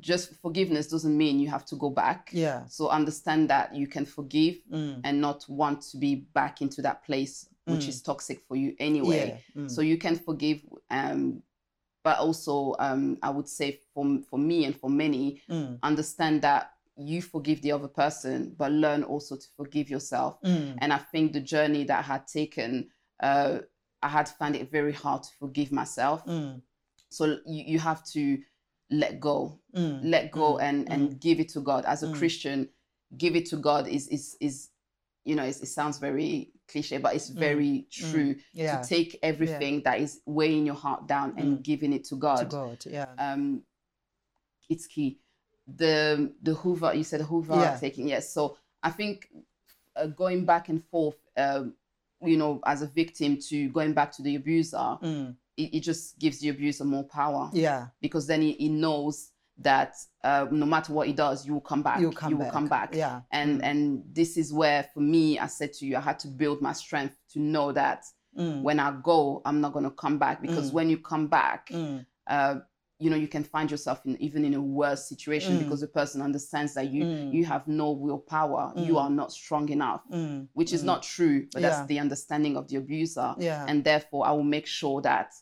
Just 0.00 0.34
forgiveness 0.34 0.88
doesn't 0.88 1.16
mean 1.16 1.40
you 1.40 1.48
have 1.48 1.64
to 1.66 1.76
go 1.76 1.88
back. 1.88 2.28
Yeah. 2.34 2.66
So 2.66 2.90
understand 2.90 3.48
that 3.48 3.74
you 3.74 3.86
can 3.86 4.04
forgive 4.04 4.56
Mm. 4.70 5.00
and 5.04 5.20
not 5.22 5.48
want 5.48 5.80
to 5.90 5.96
be 5.96 6.14
back 6.34 6.60
into 6.60 6.82
that 6.82 7.02
place 7.04 7.48
which 7.70 7.84
Mm. 7.86 7.88
is 7.88 8.02
toxic 8.02 8.38
for 8.48 8.56
you 8.56 8.74
anyway. 8.78 9.42
Yeah. 9.54 9.62
Mm. 9.62 9.70
So 9.70 9.80
you 9.82 9.98
can 9.98 10.16
forgive, 10.16 10.60
um, 10.90 11.42
but 12.04 12.18
also 12.18 12.74
um, 12.78 13.18
I 13.22 13.30
would 13.30 13.48
say 13.48 13.80
for 13.94 14.04
for 14.30 14.38
me 14.38 14.64
and 14.66 14.74
for 14.76 14.90
many, 14.90 15.42
Mm. 15.48 15.78
understand 15.82 16.42
that 16.42 16.72
you 16.96 17.22
forgive 17.22 17.60
the 17.62 17.72
other 17.72 17.88
person, 17.88 18.54
but 18.58 18.72
learn 18.72 19.02
also 19.04 19.36
to 19.36 19.46
forgive 19.56 19.88
yourself. 19.90 20.40
Mm. 20.42 20.76
And 20.80 20.92
I 20.92 20.98
think 20.98 21.32
the 21.32 21.40
journey 21.40 21.84
that 21.84 21.98
I 22.00 22.02
had 22.02 22.26
taken, 22.26 22.90
uh, 23.22 23.58
I 24.02 24.08
had 24.08 24.28
found 24.28 24.56
it 24.56 24.70
very 24.70 24.92
hard 24.92 25.22
to 25.22 25.30
forgive 25.38 25.70
myself. 25.72 26.24
Mm. 26.26 26.62
So 27.10 27.24
you, 27.46 27.62
you 27.72 27.78
have 27.78 28.04
to 28.14 28.38
let 28.90 29.20
go, 29.20 29.60
Mm. 29.74 30.00
let 30.02 30.30
go, 30.32 30.58
and 30.58 30.90
and 30.90 31.20
give 31.20 31.38
it 31.40 31.48
to 31.50 31.60
God. 31.60 31.84
As 31.84 32.02
a. 32.02 32.12
Christian, 32.12 32.68
give 33.16 33.36
it 33.36 33.46
to 33.50 33.56
God 33.56 33.86
is 33.86 34.08
is 34.08 34.36
is, 34.40 34.70
you 35.24 35.34
know, 35.36 35.44
it's, 35.44 35.60
it 35.60 35.68
sounds 35.68 35.98
very 35.98 36.50
cliche, 36.68 36.98
but 36.98 37.14
it's 37.14 37.28
very 37.30 37.86
true 37.90 38.34
Mm. 38.34 38.40
Yeah. 38.52 38.80
to 38.80 38.88
take 38.88 39.18
everything 39.22 39.82
that 39.82 40.00
is 40.00 40.20
weighing 40.26 40.66
your 40.66 40.74
heart 40.76 41.06
down 41.08 41.34
and 41.38 41.58
Mm. 41.58 41.62
giving 41.62 41.92
it 41.92 42.04
to 42.04 42.10
to 42.10 42.16
God. 42.16 42.50
God. 42.50 42.84
Yeah. 42.86 43.06
Um, 43.18 43.62
it's 44.68 44.86
key. 44.86 45.18
The 45.66 46.32
the 46.42 46.54
Hoover, 46.54 46.94
you 46.94 47.04
said 47.04 47.20
Hoover 47.22 47.54
Yeah. 47.54 47.76
taking 47.78 48.08
yes. 48.08 48.32
So 48.32 48.56
I 48.82 48.90
think 48.90 49.28
uh, 49.96 50.06
going 50.06 50.44
back 50.44 50.68
and 50.68 50.84
forth, 50.84 51.16
um, 51.36 51.74
you 52.22 52.36
know, 52.36 52.60
as 52.64 52.82
a 52.82 52.86
victim 52.86 53.36
to 53.48 53.68
going 53.70 53.92
back 53.94 54.12
to 54.12 54.22
the 54.22 54.36
abuser, 54.36 54.76
Mm. 55.02 55.36
it, 55.56 55.74
it 55.76 55.80
just 55.80 56.18
gives 56.18 56.38
the 56.40 56.50
abuser 56.50 56.84
more 56.84 57.04
power 57.04 57.50
Yeah. 57.52 57.88
because 58.00 58.26
then 58.26 58.42
he, 58.42 58.52
he 58.52 58.68
knows 58.68 59.30
that 59.60 59.96
uh, 60.22 60.46
no 60.50 60.66
matter 60.66 60.92
what 60.92 61.06
he 61.08 61.12
does, 61.12 61.46
you 61.46 61.52
will 61.54 61.60
come 61.60 61.82
back. 61.82 62.00
You 62.00 62.10
come 62.12 62.34
will 62.34 62.44
back. 62.44 62.52
come 62.52 62.68
back. 62.68 62.94
Yeah. 62.94 63.22
And 63.32 63.60
Mm. 63.60 63.64
and 63.64 64.02
this 64.12 64.36
is 64.36 64.52
where, 64.52 64.84
for 64.94 65.00
me, 65.00 65.38
I 65.38 65.46
said 65.46 65.72
to 65.74 65.86
you, 65.86 65.96
I 65.96 66.00
had 66.00 66.18
to 66.20 66.28
build 66.28 66.62
my 66.62 66.72
strength 66.72 67.16
to 67.32 67.40
know 67.40 67.72
that 67.72 68.04
Mm. 68.36 68.62
when 68.62 68.78
I 68.78 68.92
go, 69.02 69.42
I'm 69.44 69.60
not 69.60 69.72
gonna 69.72 69.90
come 69.90 70.18
back 70.18 70.40
because 70.42 70.70
Mm. 70.70 70.74
when 70.74 70.90
you 70.90 70.98
come 70.98 71.26
back, 71.26 71.70
Mm. 71.70 72.06
uh, 72.28 72.60
you 73.00 73.10
know, 73.10 73.16
you 73.16 73.28
can 73.28 73.42
find 73.44 73.70
yourself 73.70 74.04
in 74.06 74.20
even 74.20 74.44
in 74.44 74.54
a 74.54 74.60
worse 74.60 75.08
situation 75.08 75.54
Mm. 75.56 75.58
because 75.60 75.80
the 75.80 75.88
person 75.88 76.20
understands 76.22 76.74
that 76.74 76.90
you 76.92 77.04
Mm. 77.04 77.32
you 77.32 77.44
have 77.44 77.66
no 77.66 77.90
willpower, 77.92 78.72
you 78.76 78.98
are 78.98 79.10
not 79.10 79.32
strong 79.32 79.68
enough, 79.70 80.02
which 80.52 80.72
is 80.72 80.82
not 80.84 81.02
true, 81.02 81.46
but 81.52 81.62
Yeah. 81.62 81.70
that's 81.70 81.86
the 81.88 81.98
understanding 81.98 82.56
of 82.56 82.68
the 82.68 82.76
abuser. 82.76 83.34
Yeah. 83.38 83.64
And 83.68 83.82
therefore, 83.82 84.26
I 84.26 84.32
will 84.32 84.44
make 84.44 84.66
sure 84.66 85.00
that 85.02 85.32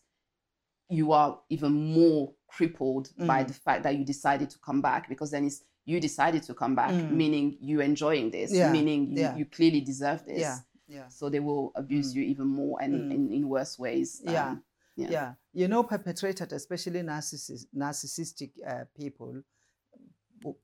you 0.89 1.13
are 1.13 1.41
even 1.49 1.73
more 1.95 2.33
crippled 2.49 3.13
by 3.19 3.43
Mm. 3.45 3.49
the 3.49 3.55
fact 3.55 3.83
that 3.83 3.97
you 3.97 4.05
decided 4.05 4.51
to 4.51 4.59
come 4.59 4.81
back 4.81 5.09
because 5.09 5.31
then 5.31 5.45
it's 5.45 5.63
you 5.85 6.01
decided 6.01 6.43
to 6.43 6.53
come 6.55 6.75
back, 6.75 6.91
Mm. 6.91 7.13
meaning 7.13 7.57
you 7.61 7.81
enjoying 7.81 8.31
this, 8.33 8.51
Yeah. 8.53 8.73
meaning 8.73 9.13
you, 9.13 9.21
Yeah. 9.21 9.37
you 9.37 9.45
clearly 9.47 9.81
deserve 9.81 10.25
this. 10.25 10.41
yeah. 10.41 10.59
Yeah. 10.89 11.09
So 11.09 11.29
they 11.29 11.41
will 11.41 11.73
abuse 11.75 12.13
Mm. 12.13 12.17
you 12.17 12.23
even 12.23 12.47
more 12.49 12.81
and 12.83 12.95
Mm. 12.95 13.15
in, 13.15 13.33
in 13.33 13.49
worse 13.49 13.79
ways. 13.79 14.21
Yeah. 14.25 14.49
Um, 14.51 14.65
yeah. 14.97 15.11
Yeah. 15.11 15.35
You 15.53 15.69
know, 15.69 15.83
perpetrated, 15.85 16.53
especially 16.53 17.03
narcissis- 17.03 17.67
narcissistic 17.75 18.51
uh, 18.67 18.85
people, 18.97 19.43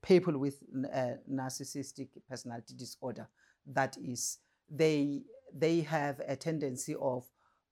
people 0.02 0.38
with 0.38 0.62
uh, 0.92 1.14
narcissistic 1.30 2.08
personality 2.28 2.74
disorder, 2.74 3.28
that 3.66 3.96
is, 3.98 4.38
they 4.70 5.22
they 5.54 5.80
have 5.82 6.20
a 6.26 6.34
tendency 6.34 6.94
of 6.94 7.26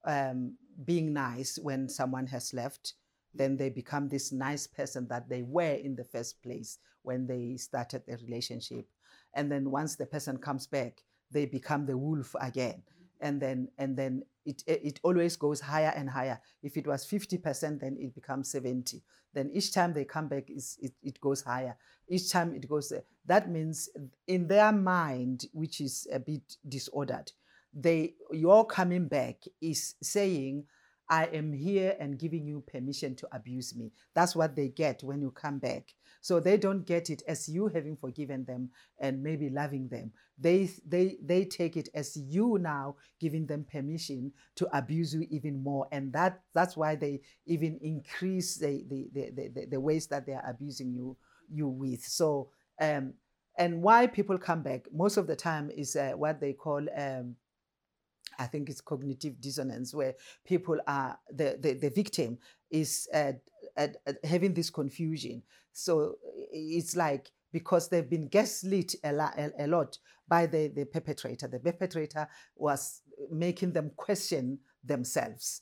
um, 0.05 0.57
being 0.85 1.13
nice 1.13 1.57
when 1.57 1.89
someone 1.89 2.27
has 2.27 2.53
left. 2.53 2.93
Then 3.33 3.57
they 3.57 3.69
become 3.69 4.09
this 4.09 4.31
nice 4.31 4.67
person 4.67 5.07
that 5.07 5.29
they 5.29 5.43
were 5.43 5.73
in 5.73 5.95
the 5.95 6.03
first 6.03 6.41
place 6.41 6.79
when 7.03 7.27
they 7.27 7.57
started 7.57 8.03
the 8.07 8.17
relationship. 8.17 8.87
And 9.33 9.51
then 9.51 9.71
once 9.71 9.95
the 9.95 10.05
person 10.05 10.37
comes 10.37 10.67
back, 10.67 11.01
they 11.31 11.45
become 11.45 11.85
the 11.85 11.97
wolf 11.97 12.35
again. 12.39 12.83
And 13.21 13.41
then 13.41 13.69
and 13.77 13.95
then 13.95 14.23
it 14.45 14.63
it 14.67 14.99
always 15.03 15.35
goes 15.37 15.61
higher 15.61 15.93
and 15.95 16.09
higher. 16.09 16.41
If 16.63 16.75
it 16.75 16.87
was 16.87 17.05
50%, 17.05 17.79
then 17.79 17.97
it 17.99 18.15
becomes 18.15 18.51
70. 18.51 19.03
Then 19.33 19.51
each 19.53 19.73
time 19.73 19.93
they 19.93 20.05
come 20.05 20.27
back, 20.27 20.49
it, 20.49 20.93
it 21.01 21.21
goes 21.21 21.41
higher. 21.41 21.77
Each 22.07 22.31
time 22.31 22.53
it 22.53 22.67
goes. 22.67 22.91
That 23.25 23.49
means 23.49 23.89
in 24.27 24.47
their 24.47 24.71
mind, 24.71 25.45
which 25.53 25.79
is 25.79 26.07
a 26.11 26.19
bit 26.19 26.57
disordered, 26.67 27.31
they 27.73 28.15
your 28.31 28.65
coming 28.65 29.07
back 29.07 29.43
is 29.61 29.95
saying, 30.01 30.65
I 31.11 31.25
am 31.25 31.51
here 31.51 31.97
and 31.99 32.17
giving 32.17 32.47
you 32.47 32.63
permission 32.65 33.15
to 33.17 33.27
abuse 33.33 33.75
me. 33.75 33.91
That's 34.15 34.33
what 34.33 34.55
they 34.55 34.69
get 34.69 35.03
when 35.03 35.21
you 35.21 35.29
come 35.29 35.59
back. 35.59 35.93
So 36.21 36.39
they 36.39 36.55
don't 36.55 36.85
get 36.85 37.09
it 37.09 37.21
as 37.27 37.49
you 37.49 37.67
having 37.67 37.97
forgiven 37.97 38.45
them 38.45 38.69
and 38.97 39.21
maybe 39.21 39.49
loving 39.49 39.89
them. 39.89 40.13
They 40.39 40.69
they 40.87 41.17
they 41.21 41.43
take 41.43 41.75
it 41.75 41.89
as 41.93 42.15
you 42.15 42.57
now 42.61 42.95
giving 43.19 43.45
them 43.45 43.65
permission 43.69 44.31
to 44.55 44.77
abuse 44.77 45.13
you 45.13 45.27
even 45.29 45.61
more. 45.61 45.85
And 45.91 46.13
that 46.13 46.41
that's 46.53 46.77
why 46.77 46.95
they 46.95 47.19
even 47.45 47.77
increase 47.81 48.55
the 48.57 48.85
the 48.89 49.09
the, 49.13 49.49
the, 49.53 49.65
the, 49.65 49.79
ways 49.81 50.07
that 50.07 50.25
they 50.25 50.33
are 50.33 50.49
abusing 50.49 50.93
you 50.93 51.17
you 51.51 51.67
with. 51.67 52.05
So 52.05 52.51
um 52.79 53.15
and 53.57 53.81
why 53.81 54.07
people 54.07 54.37
come 54.37 54.61
back 54.63 54.87
most 54.93 55.17
of 55.17 55.27
the 55.27 55.35
time 55.35 55.69
is 55.71 55.97
uh, 55.97 56.13
what 56.15 56.39
they 56.39 56.53
call 56.53 56.85
um 56.97 57.35
I 58.41 58.47
think 58.47 58.69
it's 58.69 58.81
cognitive 58.81 59.39
dissonance, 59.39 59.93
where 59.93 60.15
people 60.45 60.77
are 60.87 61.17
the 61.29 61.57
the, 61.59 61.73
the 61.73 61.89
victim 61.89 62.37
is 62.69 63.07
uh, 63.13 63.33
at, 63.77 63.97
at 64.05 64.23
having 64.23 64.53
this 64.53 64.69
confusion. 64.69 65.43
So 65.73 66.15
it's 66.51 66.95
like 66.95 67.31
because 67.51 67.89
they've 67.89 68.09
been 68.09 68.27
gaslit 68.27 68.95
a, 69.03 69.11
lot, 69.11 69.37
a, 69.37 69.65
a 69.65 69.67
lot 69.67 69.97
by 70.27 70.45
the, 70.45 70.67
the 70.69 70.85
perpetrator. 70.85 71.47
The 71.47 71.59
perpetrator 71.59 72.27
was 72.55 73.01
making 73.29 73.73
them 73.73 73.91
question 73.95 74.59
themselves 74.83 75.61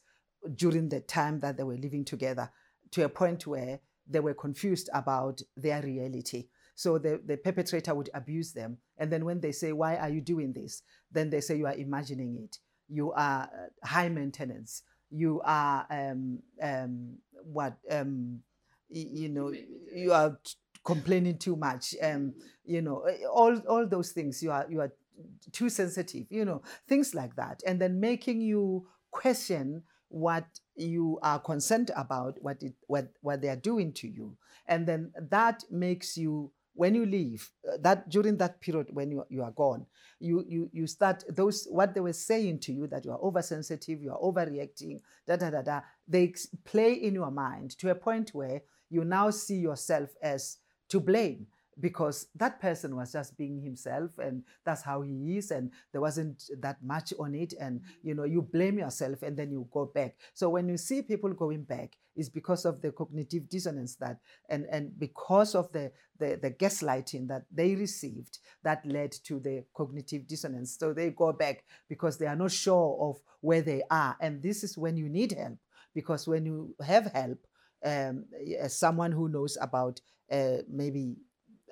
during 0.55 0.89
the 0.89 1.01
time 1.01 1.39
that 1.39 1.57
they 1.57 1.63
were 1.63 1.77
living 1.77 2.05
together 2.05 2.51
to 2.91 3.05
a 3.05 3.09
point 3.09 3.47
where 3.47 3.79
they 4.07 4.19
were 4.19 4.33
confused 4.33 4.89
about 4.93 5.41
their 5.57 5.81
reality. 5.81 6.47
So 6.75 6.97
the, 6.97 7.21
the 7.25 7.37
perpetrator 7.37 7.93
would 7.93 8.09
abuse 8.13 8.53
them. 8.53 8.77
And 8.97 9.11
then 9.11 9.25
when 9.25 9.41
they 9.41 9.51
say, 9.51 9.73
Why 9.73 9.97
are 9.97 10.09
you 10.09 10.21
doing 10.21 10.53
this? 10.53 10.81
Then 11.11 11.29
they 11.29 11.41
say, 11.41 11.57
You 11.57 11.67
are 11.67 11.75
imagining 11.75 12.37
it. 12.43 12.57
You 12.89 13.11
are 13.13 13.43
uh, 13.43 13.87
high 13.87 14.09
maintenance. 14.09 14.83
You 15.11 15.41
are, 15.43 15.85
um, 15.89 16.39
um, 16.61 17.17
what, 17.43 17.77
um, 17.89 18.39
you 18.89 19.29
know, 19.29 19.53
you 19.93 20.11
are 20.11 20.37
t- 20.43 20.53
complaining 20.83 21.37
too 21.37 21.55
much. 21.55 21.95
Um, 22.01 22.33
you 22.65 22.81
know, 22.81 23.01
eh, 23.01 23.25
all, 23.25 23.57
all 23.67 23.87
those 23.87 24.11
things. 24.11 24.41
You 24.41 24.51
are, 24.51 24.65
you 24.69 24.81
are 24.81 24.91
too 25.51 25.69
sensitive, 25.69 26.25
you 26.29 26.45
know, 26.45 26.61
things 26.87 27.13
like 27.13 27.35
that. 27.35 27.61
And 27.65 27.79
then 27.81 27.99
making 27.99 28.41
you 28.41 28.87
question 29.11 29.83
what 30.09 30.45
you 30.75 31.19
are 31.21 31.39
concerned 31.39 31.91
about, 31.95 32.37
what 32.41 32.61
it, 32.63 32.73
what 32.87 33.09
what 33.21 33.41
they 33.41 33.49
are 33.49 33.55
doing 33.55 33.93
to 33.93 34.07
you, 34.07 34.35
and 34.67 34.87
then 34.87 35.11
that 35.29 35.63
makes 35.69 36.17
you 36.17 36.51
when 36.79 36.95
you 36.95 37.05
leave 37.05 37.51
uh, 37.67 37.75
that 37.81 38.07
during 38.09 38.37
that 38.37 38.61
period 38.61 38.87
when 38.91 39.11
you, 39.11 39.25
you 39.29 39.43
are 39.43 39.51
gone 39.51 39.85
you, 40.21 40.45
you 40.47 40.69
you 40.71 40.87
start 40.87 41.23
those 41.27 41.67
what 41.69 41.93
they 41.93 41.99
were 41.99 42.13
saying 42.13 42.57
to 42.57 42.71
you 42.71 42.87
that 42.87 43.03
you 43.03 43.11
are 43.11 43.19
oversensitive 43.21 44.01
you 44.01 44.11
are 44.11 44.19
overreacting 44.19 44.99
da 45.27 45.35
da 45.35 45.49
da 45.49 45.61
da 45.61 45.81
they 46.07 46.33
play 46.63 46.93
in 46.93 47.13
your 47.13 47.31
mind 47.31 47.77
to 47.77 47.89
a 47.89 47.95
point 47.95 48.29
where 48.33 48.61
you 48.89 49.03
now 49.03 49.29
see 49.29 49.57
yourself 49.57 50.09
as 50.23 50.57
to 50.87 51.01
blame 51.01 51.45
because 51.79 52.27
that 52.35 52.59
person 52.59 52.95
was 52.95 53.11
just 53.11 53.37
being 53.37 53.61
himself 53.61 54.11
and 54.17 54.43
that's 54.65 54.81
how 54.81 55.01
he 55.01 55.37
is 55.37 55.51
and 55.51 55.71
there 55.91 56.01
wasn't 56.01 56.43
that 56.59 56.77
much 56.83 57.13
on 57.19 57.33
it 57.33 57.53
and 57.59 57.81
you 58.03 58.13
know 58.13 58.23
you 58.23 58.41
blame 58.41 58.79
yourself 58.79 59.21
and 59.21 59.37
then 59.37 59.51
you 59.51 59.67
go 59.71 59.85
back. 59.85 60.15
So 60.33 60.49
when 60.49 60.67
you 60.67 60.77
see 60.77 61.01
people 61.01 61.33
going 61.33 61.63
back 61.63 61.95
it's 62.15 62.29
because 62.29 62.65
of 62.65 62.81
the 62.81 62.91
cognitive 62.91 63.47
dissonance 63.47 63.95
that 63.95 64.17
and 64.49 64.65
and 64.71 64.97
because 64.99 65.55
of 65.55 65.71
the 65.71 65.91
the, 66.19 66.37
the 66.41 66.51
gaslighting 66.51 67.27
that 67.29 67.43
they 67.51 67.75
received 67.75 68.39
that 68.63 68.85
led 68.85 69.11
to 69.23 69.39
the 69.39 69.63
cognitive 69.73 70.27
dissonance. 70.27 70.77
So 70.77 70.93
they 70.93 71.11
go 71.11 71.31
back 71.31 71.63
because 71.87 72.17
they 72.17 72.27
are 72.27 72.35
not 72.35 72.51
sure 72.51 72.97
of 72.99 73.21
where 73.41 73.61
they 73.61 73.83
are. 73.89 74.17
And 74.19 74.43
this 74.43 74.63
is 74.63 74.77
when 74.77 74.97
you 74.97 75.07
need 75.09 75.31
help 75.31 75.57
because 75.95 76.27
when 76.27 76.45
you 76.45 76.75
have 76.85 77.11
help 77.13 77.39
um, 77.85 78.25
as 78.59 78.77
someone 78.77 79.11
who 79.11 79.29
knows 79.29 79.57
about 79.61 80.01
uh, 80.31 80.57
maybe 80.69 81.15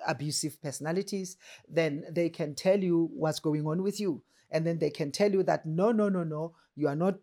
abusive 0.06 0.60
personalities, 0.62 1.36
then 1.68 2.04
they 2.10 2.28
can 2.28 2.54
tell 2.54 2.78
you 2.78 3.10
what's 3.12 3.40
going 3.40 3.66
on 3.66 3.82
with 3.82 4.00
you. 4.00 4.22
And 4.50 4.66
then 4.66 4.78
they 4.78 4.90
can 4.90 5.10
tell 5.12 5.30
you 5.30 5.42
that 5.44 5.66
no, 5.66 5.92
no, 5.92 6.08
no, 6.08 6.24
no, 6.24 6.54
you 6.74 6.88
are 6.88 6.96
not 6.96 7.16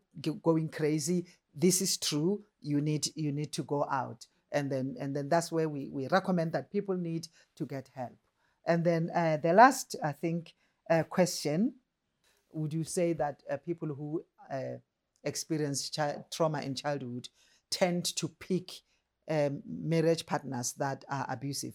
going 0.43 0.69
crazy. 0.69 1.25
This 1.53 1.81
is 1.81 1.97
true. 1.97 2.43
You 2.61 2.81
need 2.81 3.07
you 3.15 3.31
need 3.31 3.51
to 3.53 3.63
go 3.63 3.85
out. 3.89 4.25
and 4.51 4.71
then 4.71 4.95
and 4.99 5.15
then 5.15 5.29
that's 5.29 5.51
where 5.51 5.67
we 5.69 5.89
we 5.89 6.07
recommend 6.07 6.53
that 6.53 6.71
people 6.71 6.95
need 6.95 7.27
to 7.57 7.65
get 7.65 7.89
help. 7.93 8.15
And 8.65 8.83
then 8.83 9.11
uh, 9.13 9.37
the 9.37 9.53
last, 9.53 9.95
I 10.03 10.11
think, 10.13 10.53
uh, 10.89 11.03
question: 11.03 11.75
Would 12.53 12.73
you 12.73 12.83
say 12.83 13.13
that 13.13 13.43
uh, 13.51 13.57
people 13.57 13.89
who 13.89 14.23
uh, 14.51 14.77
experience 15.23 15.89
chi- 15.89 16.23
trauma 16.31 16.61
in 16.61 16.75
childhood 16.75 17.29
tend 17.69 18.05
to 18.15 18.27
pick 18.27 18.71
um, 19.29 19.61
marriage 19.67 20.25
partners 20.25 20.73
that 20.73 21.05
are 21.09 21.25
abusive? 21.29 21.73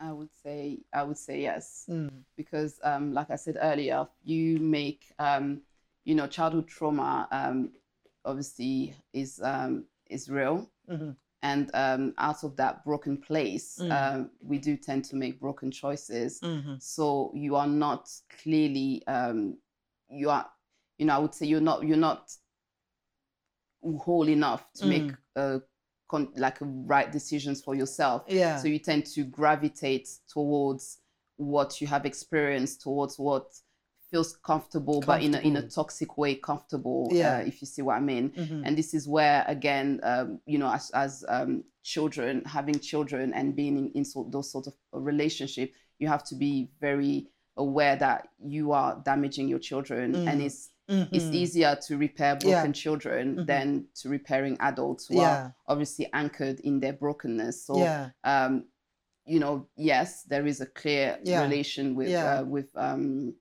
I 0.00 0.12
would 0.12 0.32
say 0.42 0.80
I 0.92 1.02
would 1.02 1.18
say 1.18 1.40
yes 1.42 1.86
Mm. 1.88 2.24
because, 2.36 2.80
um, 2.82 3.12
like 3.12 3.30
I 3.30 3.36
said 3.36 3.56
earlier, 3.60 4.06
you 4.22 4.58
make 4.58 5.12
um, 5.18 5.62
you 6.04 6.14
know 6.14 6.26
childhood 6.26 6.68
trauma 6.68 7.28
um, 7.30 7.72
obviously 8.24 8.94
is 9.12 9.40
um, 9.42 9.86
is 10.10 10.28
real, 10.28 10.70
Mhm. 10.88 11.16
and 11.42 11.70
um, 11.74 12.14
out 12.18 12.44
of 12.44 12.56
that 12.56 12.84
broken 12.84 13.16
place, 13.18 13.78
Mm. 13.78 13.92
um, 13.92 14.30
we 14.40 14.58
do 14.58 14.76
tend 14.76 15.04
to 15.06 15.16
make 15.16 15.40
broken 15.40 15.70
choices. 15.70 16.40
Mhm. 16.42 16.82
So 16.82 17.30
you 17.34 17.56
are 17.56 17.66
not 17.68 18.10
clearly 18.28 19.02
um, 19.06 19.58
you 20.08 20.30
are 20.30 20.50
you 20.98 21.06
know 21.06 21.14
I 21.14 21.18
would 21.18 21.34
say 21.34 21.46
you're 21.46 21.60
not 21.60 21.84
you're 21.86 21.96
not 21.96 22.32
whole 23.98 24.28
enough 24.28 24.72
to 24.74 24.86
make 24.86 25.12
Mm. 25.36 25.62
Uh, 26.08 26.10
con- 26.10 26.32
like 26.36 26.56
right 26.60 27.10
decisions 27.12 27.62
for 27.62 27.74
yourself. 27.74 28.24
Yeah. 28.28 28.58
So 28.58 28.68
you 28.68 28.78
tend 28.78 29.06
to 29.06 29.24
gravitate 29.24 30.08
towards 30.28 30.98
what 31.36 31.80
you 31.80 31.86
have 31.86 32.06
experienced, 32.06 32.82
towards 32.82 33.18
what 33.18 33.46
feels 34.10 34.36
comfortable, 34.36 35.02
but 35.04 35.22
in 35.22 35.34
a, 35.34 35.38
in 35.40 35.56
a 35.56 35.62
toxic 35.68 36.16
way, 36.16 36.36
comfortable. 36.36 37.08
Yeah. 37.10 37.38
Uh, 37.38 37.46
if 37.46 37.60
you 37.60 37.66
see 37.66 37.82
what 37.82 37.96
I 37.96 38.00
mean. 38.00 38.30
Mhm. 38.30 38.62
And 38.64 38.78
this 38.78 38.94
is 38.94 39.08
where, 39.08 39.44
again, 39.48 40.00
um, 40.02 40.40
you 40.46 40.58
know, 40.58 40.70
as 40.72 40.90
as 40.90 41.24
um, 41.28 41.64
children, 41.82 42.42
having 42.44 42.78
children 42.78 43.32
and 43.34 43.56
being 43.56 43.76
in, 43.76 43.90
in 43.94 44.04
so, 44.04 44.28
those 44.30 44.50
sort 44.50 44.66
of 44.68 44.74
relationship, 44.92 45.72
you 45.98 46.08
have 46.08 46.22
to 46.24 46.36
be 46.36 46.70
very 46.80 47.28
aware 47.56 47.96
that 47.96 48.28
you 48.44 48.72
are 48.72 49.00
damaging 49.04 49.48
your 49.48 49.58
children, 49.60 50.14
and 50.28 50.40
Mm. 50.40 50.46
It's 50.88 51.08
it's 51.12 51.24
easier 51.34 51.76
to 51.86 51.96
repair 51.96 52.34
Yeah. 52.34 52.60
broken 52.60 52.72
children 52.72 53.36
Mhm. 53.36 53.46
than 53.46 53.88
to 53.94 54.08
repairing 54.08 54.56
adults 54.60 55.06
who 55.06 55.20
Yeah. 55.20 55.28
are 55.28 55.54
obviously 55.66 56.08
anchored 56.12 56.60
in 56.60 56.80
their 56.80 56.92
brokenness. 56.92 57.64
So 57.66 57.78
yeah. 57.78 58.10
um, 58.24 58.64
you 59.26 59.40
know, 59.40 59.68
yes, 59.76 60.24
there 60.24 60.46
is 60.46 60.60
a 60.60 60.66
clear 60.66 61.18
Yeah. 61.22 61.42
relation 61.42 61.94
with 61.94 62.10
Yeah. 62.10 62.40
uh, 62.40 62.44
with 62.44 62.70
um, 62.76 63.34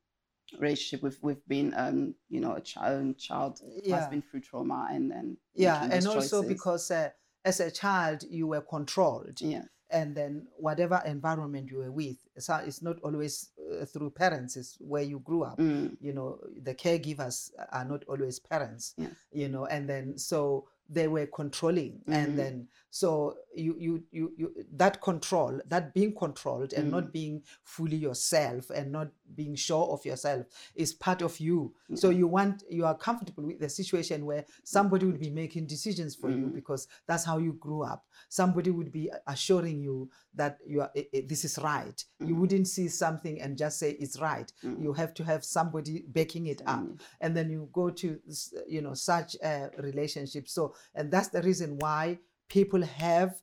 relationship 0.59 1.01
with 1.03 1.21
with 1.23 1.45
being 1.47 1.73
um, 1.75 2.15
you 2.29 2.39
know 2.39 2.53
a 2.53 2.61
child 2.61 3.17
child 3.17 3.59
Yeah. 3.83 3.95
has 3.97 4.07
been 4.07 4.21
through 4.21 4.41
trauma 4.41 4.87
and 4.91 5.11
then 5.11 5.37
yeah 5.55 5.83
and 5.83 6.07
also 6.07 6.41
choices. 6.41 6.47
because 6.47 6.91
uh, 6.91 7.09
as 7.43 7.59
a 7.59 7.71
child 7.71 8.23
you 8.29 8.47
were 8.47 8.61
controlled 8.61 9.41
yeah 9.41 9.63
and 9.89 10.15
then 10.15 10.47
whatever 10.57 11.01
environment 11.05 11.69
you 11.71 11.77
were 11.79 11.91
with 11.91 12.17
so 12.37 12.55
it's 12.57 12.81
not 12.83 12.99
always 13.01 13.49
through 13.91 14.09
parents 14.11 14.55
is 14.57 14.77
where 14.79 15.03
you 15.03 15.19
grew 15.19 15.43
up. 15.43 15.57
Mm, 15.57 15.97
you 16.01 16.13
know 16.13 16.39
the 16.61 16.75
caregivers 16.75 17.51
are 17.71 17.85
not 17.85 18.03
always 18.07 18.39
parents 18.39 18.95
you 19.31 19.47
know 19.49 19.65
and 19.65 19.89
then 19.89 20.17
so 20.17 20.67
they 20.89 21.07
were 21.07 21.27
controlling. 21.27 21.93
Mhm. 22.07 22.13
and 22.19 22.29
then 22.39 22.67
so 22.93 23.35
you, 23.55 23.75
you 23.79 24.03
you 24.11 24.31
you 24.37 24.53
that 24.75 25.01
control 25.01 25.59
that 25.65 25.95
being 25.95 26.13
controlled 26.13 26.73
and 26.73 26.87
Mm. 26.89 26.91
not 26.91 27.11
being 27.11 27.41
fully 27.63 27.95
yourself 27.97 28.69
and 28.69 28.91
not 28.91 29.07
being 29.33 29.55
sure 29.55 29.87
of 29.87 30.05
yourself 30.05 30.45
is 30.75 30.93
part 30.93 31.23
of 31.23 31.39
you. 31.39 31.73
So 31.95 32.11
you 32.11 32.27
want 32.27 32.63
you 32.69 32.85
are 32.85 32.95
comfortable 32.95 33.45
with 33.45 33.59
the 33.59 33.67
situation 33.69 34.27
where 34.27 34.45
somebody 34.63 35.07
would 35.07 35.19
be 35.19 35.31
making 35.31 35.65
decisions 35.65 36.13
for 36.15 36.29
you 36.29 36.45
Mm. 36.49 36.53
because 36.53 36.87
that's 37.07 37.25
how 37.25 37.39
you 37.39 37.53
grew 37.53 37.81
up. 37.83 38.05
Somebody 38.29 38.69
would 38.69 38.91
be 38.91 39.09
assuring 39.25 39.81
you 39.81 40.11
that 40.35 40.59
you 40.67 40.81
are 40.81 40.91
eh, 40.95 41.05
eh, 41.15 41.21
this 41.25 41.43
is 41.45 41.57
right. 41.57 42.05
You 42.19 42.35
Mhm. 42.35 42.39
wouldn't 42.39 42.67
see 42.67 42.89
something 42.89 43.41
and 43.41 43.57
just 43.57 43.79
say 43.79 43.91
it's 43.93 44.19
right. 44.19 44.53
Mm, 44.63 44.83
you 44.83 44.93
have 44.93 45.15
to 45.15 45.23
have 45.23 45.43
somebody 45.43 46.03
backing 46.07 46.45
it 46.45 46.61
up. 46.67 46.81
Mm, 46.83 46.99
and 47.21 47.35
then 47.35 47.49
you 47.49 47.69
go 47.73 47.89
to 47.89 48.19
you 48.67 48.81
know 48.83 48.93
such 48.93 49.35
a 49.43 49.71
relationship. 49.79 50.47
So 50.47 50.75
and 50.93 51.09
that's 51.11 51.29
the 51.29 51.41
reason 51.41 51.77
why 51.79 52.19
people 52.53 52.83
have 52.83 53.33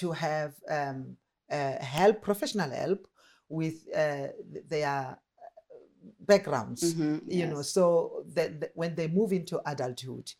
to 0.00 0.12
have 0.12 0.52
um, 0.68 1.16
uh, 1.50 1.76
help 1.98 2.16
professional 2.22 2.70
help 2.70 3.06
with 3.48 3.76
uh, 3.94 4.28
their 4.68 5.16
backgrounds 6.20 6.82
mhm, 6.82 7.20
you 7.28 7.46
know. 7.46 7.62
So 7.62 8.24
that 8.34 8.60
that 8.60 8.70
when 8.74 8.94
they 8.94 9.08
move 9.08 9.32
into 9.32 9.60
adulthood 9.70 10.32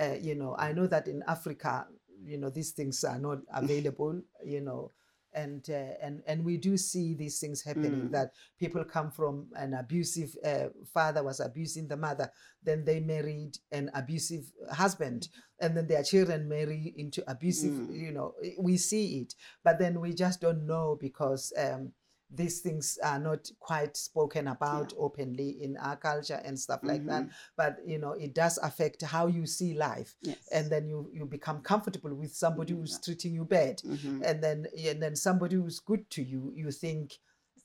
uh, 0.00 0.16
you 0.20 0.34
know 0.34 0.56
i 0.58 0.72
know 0.72 0.86
that 0.86 1.06
in 1.06 1.22
africa 1.28 1.86
you 2.24 2.38
know 2.38 2.50
these 2.50 2.72
things 2.72 3.04
are 3.04 3.18
not 3.18 3.38
available 3.52 4.20
you 4.44 4.60
know 4.60 4.90
and 5.34 5.68
uh, 5.70 5.94
and 6.02 6.22
and 6.26 6.44
we 6.44 6.56
do 6.56 6.76
see 6.76 7.14
these 7.14 7.38
things 7.38 7.62
happening 7.62 8.08
Mm. 8.08 8.10
that 8.12 8.32
people 8.58 8.84
come 8.84 9.10
from 9.10 9.48
an 9.56 9.74
abusive 9.74 10.34
uh, 10.44 10.68
father 10.92 11.22
was 11.22 11.40
abusing 11.40 11.88
the 11.88 11.96
mother 11.96 12.30
then 12.62 12.84
they 12.84 13.00
married 13.00 13.58
an 13.72 13.90
abusive 13.94 14.50
husband 14.72 15.28
and 15.60 15.76
then 15.76 15.86
their 15.86 16.02
children 16.02 16.48
marry 16.48 16.94
into 16.96 17.22
abusive 17.30 17.72
Mm. 17.72 17.94
you 18.04 18.12
know 18.12 18.34
we 18.58 18.76
see 18.76 19.18
it 19.22 19.34
but 19.64 19.78
then 19.78 20.00
we 20.00 20.12
just 20.14 20.40
don't 20.40 20.66
know 20.66 20.96
because 21.00 21.52
um 21.58 21.92
these 22.34 22.60
things 22.60 22.98
are 23.02 23.18
not 23.18 23.50
quite 23.60 23.96
spoken 23.96 24.48
about 24.48 24.92
openly 24.98 25.62
in 25.62 25.76
our 25.76 25.96
culture 25.96 26.40
and 26.44 26.58
stuff 26.58 26.80
like 26.82 27.04
that. 27.06 27.24
Mhm, 27.24 27.30
but 27.56 27.78
you 27.86 27.98
know 27.98 28.12
it 28.12 28.34
does 28.34 28.58
affect 28.58 29.02
how 29.02 29.26
you 29.26 29.46
see 29.46 29.74
life. 29.74 30.16
Yes. 30.22 30.48
and 30.52 30.70
then 30.70 30.86
you 30.88 31.10
you 31.12 31.26
become 31.26 31.60
comfortable 31.62 32.14
with 32.14 32.34
somebody 32.34 32.72
Mhm. 32.72 32.78
who's 32.80 33.00
treating 33.00 33.34
you 33.34 33.44
bad. 33.44 33.80
Mhm, 33.84 34.22
and 34.26 34.42
then 34.42 34.66
and 34.88 35.02
then 35.02 35.16
somebody 35.16 35.56
who's 35.56 35.80
good 35.80 36.08
to 36.10 36.22
you 36.22 36.52
you 36.54 36.70
think 36.70 37.18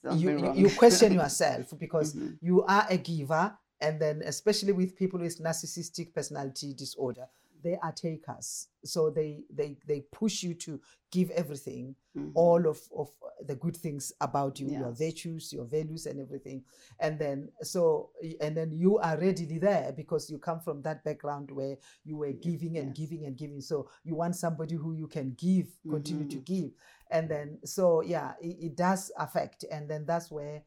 you, 0.04 0.30
you 0.30 0.38
wrong. 0.40 0.58
you 0.58 0.70
question 0.70 1.14
yourself 1.22 1.74
because 1.80 2.14
Mhm, 2.16 2.38
you 2.42 2.64
are 2.64 2.86
a 2.90 2.98
giver. 2.98 3.58
And 3.82 3.98
then 4.02 4.22
especially 4.26 4.74
with 4.74 4.94
people 4.98 5.22
with 5.22 5.40
narcissistic 5.42 6.14
personality 6.14 6.74
disorder 6.74 7.28
they 7.62 7.78
are 7.84 7.92
takers. 7.92 8.68
So 8.86 9.10
they 9.10 9.44
they 9.54 9.78
they 9.86 10.02
push 10.12 10.44
you 10.44 10.54
to 10.56 10.80
give 11.12 11.30
everything 11.32 11.96
mhm, 12.16 12.32
all 12.34 12.68
of 12.68 12.80
of 12.96 13.10
the 13.48 13.56
good 13.56 13.76
things 13.78 14.12
about 14.22 14.60
you 14.60 14.68
your 14.70 14.92
virtues 14.92 15.54
your 15.54 15.66
values 15.66 16.06
and 16.06 16.20
everything. 16.20 16.64
And 17.00 17.18
then 17.18 17.50
so 17.62 18.12
and 18.42 18.56
then 18.56 18.72
you 18.72 18.98
are 18.98 19.18
readily 19.18 19.60
there 19.60 19.94
because 19.96 20.30
you 20.30 20.38
come 20.40 20.60
from 20.60 20.82
that 20.84 21.04
background 21.04 21.50
where 21.52 21.78
you 22.04 22.18
were 22.18 22.34
giving 22.34 22.78
and 22.78 22.94
giving 22.96 23.26
and 23.26 23.38
giving. 23.38 23.62
So 23.62 23.90
you 24.04 24.16
want 24.16 24.36
somebody 24.36 24.76
who 24.76 24.94
you 24.94 25.08
can 25.08 25.36
give 25.38 25.68
continue 25.90 26.28
to 26.30 26.38
Mhm. 26.38 26.46
give. 26.46 26.72
And 27.12 27.30
then 27.30 27.60
so 27.64 28.02
yeah 28.02 28.34
it, 28.42 28.58
it 28.60 28.76
does 28.76 29.12
affect. 29.18 29.64
And 29.72 29.90
then 29.90 30.06
that's 30.06 30.30
where 30.32 30.64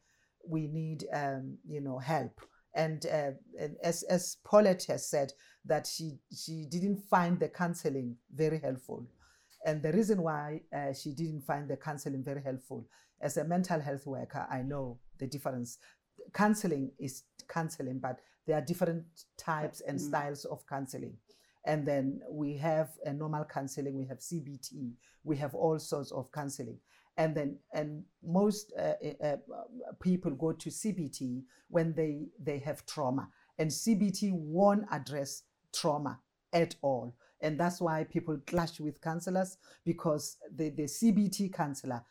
we 0.47 0.67
need 0.67 1.05
um 1.13 1.57
you 1.67 1.81
know 1.81 1.99
help. 1.99 2.41
And, 2.75 3.05
uh, 3.05 3.33
and 3.59 3.77
as 3.83 4.01
as 4.03 4.37
Paulette 4.43 4.85
has 4.85 5.07
said 5.07 5.31
that 5.65 5.85
she 5.85 6.17
she 6.35 6.65
didn't 6.65 6.97
find 6.97 7.39
the 7.39 7.47
counseling 7.47 8.17
very 8.33 8.57
helpful 8.59 9.05
and 9.65 9.81
the 9.81 9.91
reason 9.93 10.21
why 10.21 10.61
uh, 10.75 10.93
she 10.93 11.11
didn't 11.11 11.41
find 11.41 11.69
the 11.69 11.77
counseling 11.77 12.23
very 12.23 12.41
helpful. 12.41 12.85
As 13.21 13.37
a 13.37 13.43
mental 13.43 13.79
health 13.79 14.05
worker 14.05 14.45
i 14.51 14.61
know 14.61 14.99
the 15.19 15.27
difference. 15.27 15.77
Counseling 16.33 16.91
is 16.99 17.23
counseling 17.47 17.99
but 17.99 18.19
there 18.45 18.57
are 18.57 18.61
different 18.61 19.05
types 19.37 19.81
and 19.81 19.97
Mm. 19.97 20.07
styles 20.07 20.45
of 20.45 20.65
counseling. 20.67 21.17
And 21.65 21.85
then 21.87 22.21
we 22.29 22.57
have 22.57 22.89
a 23.05 23.13
normal 23.13 23.45
counseling 23.45 23.97
we 23.97 24.05
have 24.07 24.19
cbt 24.19 24.93
we 25.23 25.37
have 25.37 25.55
all 25.55 25.79
sorts 25.79 26.11
of 26.11 26.29
counseling. 26.31 26.79
And 27.15 27.35
then 27.35 27.59
and 27.73 28.03
most 28.21 28.73
uh, 28.77 28.93
uh, 29.23 29.25
uh, 29.27 29.37
people 30.01 30.31
go 30.31 30.51
to 30.51 30.69
cbt 30.69 31.43
when 31.69 31.93
they 31.93 32.27
they 32.39 32.59
have 32.59 32.85
trauma. 32.85 33.29
And 33.57 33.69
cbt 33.71 34.33
won't 34.33 34.85
address 34.91 35.43
trauma 35.73 36.19
at 36.51 36.75
all 36.81 37.15
and 37.43 37.59
that's 37.59 37.79
why 37.79 38.03
people 38.05 38.37
clash 38.47 38.79
with 38.79 38.99
counselors 39.01 39.57
because 39.85 40.37
the, 40.55 40.69
the 40.69 40.83
cbt 40.83 41.53
counselor 41.53 42.03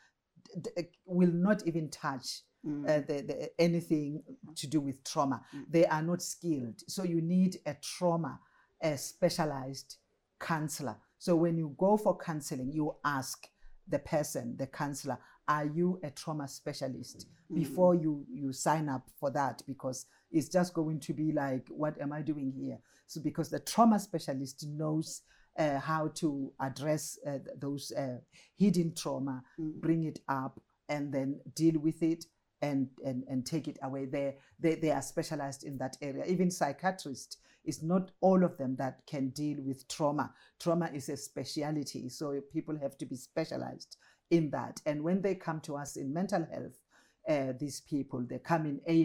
d- 0.61 0.71
d- 0.77 0.83
will 1.07 1.33
not 1.33 1.67
even 1.67 1.89
touch 1.89 2.43
mm, 2.67 2.85
uh, 2.85 3.01
the, 3.07 3.23
the, 3.23 3.61
anything 3.61 4.23
to 4.57 4.67
do 4.67 4.81
with 4.81 5.03
trauma. 5.05 5.43
Mm. 5.55 5.65
They 5.71 5.87
are 5.87 6.03
not 6.03 6.23
skilled. 6.23 6.83
So 6.89 7.03
you 7.03 7.21
need 7.21 7.59
a 7.67 7.75
trauma, 7.75 8.41
a 8.83 8.97
specialized 8.97 9.97
counselor. 10.39 10.97
So 11.19 11.37
when 11.37 11.57
you 11.57 11.75
go 11.79 11.97
for 11.97 12.17
counseling, 12.17 12.73
you 12.73 12.95
ask 13.05 13.49
the 13.89 13.99
person, 13.99 14.57
the 14.59 14.67
counselor, 14.67 15.19
are 15.49 15.67
you 15.67 16.01
a 16.03 16.11
trauma 16.11 16.49
specialist? 16.49 17.27
mm, 17.51 17.57
Before 17.57 17.95
you, 17.95 18.25
you 18.31 18.53
sign 18.53 18.89
up 18.89 19.09
for 19.19 19.31
that, 19.31 19.63
because 19.67 20.07
it's 20.31 20.49
just 20.49 20.75
going 20.75 21.01
to 21.01 21.13
be 21.13 21.33
like, 21.33 21.67
what 21.69 22.01
am 22.01 22.13
I 22.13 22.23
doing 22.23 22.53
here? 22.53 22.79
So 23.13 23.21
because 23.21 23.51
the 23.51 23.61
trauma 23.61 23.99
specialist 23.99 24.67
knows 24.67 25.23
uh, 25.59 25.79
how 25.79 26.09
to 26.15 26.53
address 26.61 27.19
uh, 27.27 27.39
those 27.59 27.93
uh, 27.93 28.19
hidden 28.57 28.95
trauma, 28.95 29.43
mm, 29.59 29.75
bring 29.81 30.05
it 30.05 30.21
up 30.29 30.61
and 30.89 31.13
then 31.13 31.41
deal 31.55 31.79
with 31.79 32.03
it 32.03 32.25
and 32.61 32.89
and, 33.05 33.25
and 33.29 33.45
take 33.45 33.67
it 33.67 33.79
away 33.83 34.05
they, 34.05 34.37
they 34.61 34.77
they 34.77 34.91
are 34.93 35.03
specialized 35.03 35.65
in 35.65 35.77
that 35.79 35.97
area 36.01 36.25
even 36.27 36.49
psychiatrists 36.49 37.39
it's 37.65 37.83
not 37.83 38.11
all 38.21 38.45
of 38.45 38.57
them 38.59 38.77
that 38.77 39.07
can 39.07 39.29
deal 39.29 39.59
with 39.61 39.87
trauma. 39.89 40.33
Trauma 40.59 40.91
is 40.93 41.09
a 41.09 41.17
speciality, 41.17 42.09
so 42.09 42.41
people 42.53 42.77
have 42.79 42.99
to 42.99 43.07
be 43.07 43.17
specialized 43.17 43.97
in 44.31 44.51
that. 44.51 44.81
And 44.85 45.03
when 45.03 45.23
they 45.23 45.35
come 45.35 45.61
to 45.61 45.77
us 45.77 45.97
in 45.97 46.13
mental 46.13 46.47
health, 46.53 46.79
uh, 47.29 47.53
these 47.59 47.81
people 47.81 48.27
they 48.29 48.39
come 48.39 48.67
in 48.67 48.81
A 48.87 49.05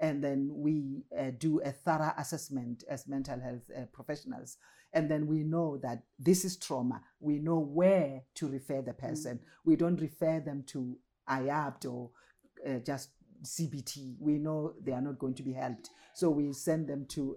and 0.00 0.22
then 0.22 0.50
we 0.52 1.04
uh, 1.18 1.30
do 1.38 1.60
a 1.60 1.72
thorough 1.72 2.12
assessment 2.16 2.84
as 2.88 3.08
mental 3.08 3.40
health 3.40 3.70
uh, 3.76 3.82
professionals, 3.92 4.58
and 4.92 5.10
then 5.10 5.26
we 5.26 5.42
know 5.42 5.78
that 5.78 6.02
this 6.18 6.44
is 6.44 6.56
trauma. 6.56 7.02
We 7.20 7.38
know 7.38 7.58
where 7.58 8.22
to 8.36 8.48
refer 8.48 8.82
the 8.82 8.94
person. 8.94 9.36
Mm. 9.36 9.42
We 9.64 9.76
don't 9.76 10.00
refer 10.00 10.40
them 10.40 10.64
to 10.68 10.98
IAPT 11.28 11.92
or 11.92 12.10
uh, 12.66 12.78
just 12.78 13.10
CBT, 13.44 14.16
we 14.18 14.32
know 14.38 14.74
they 14.82 14.92
are 14.92 15.00
not 15.00 15.18
going 15.18 15.34
to 15.34 15.44
be 15.44 15.52
helped. 15.52 15.90
So 16.14 16.28
we 16.28 16.52
send 16.52 16.88
them 16.88 17.06
to 17.10 17.36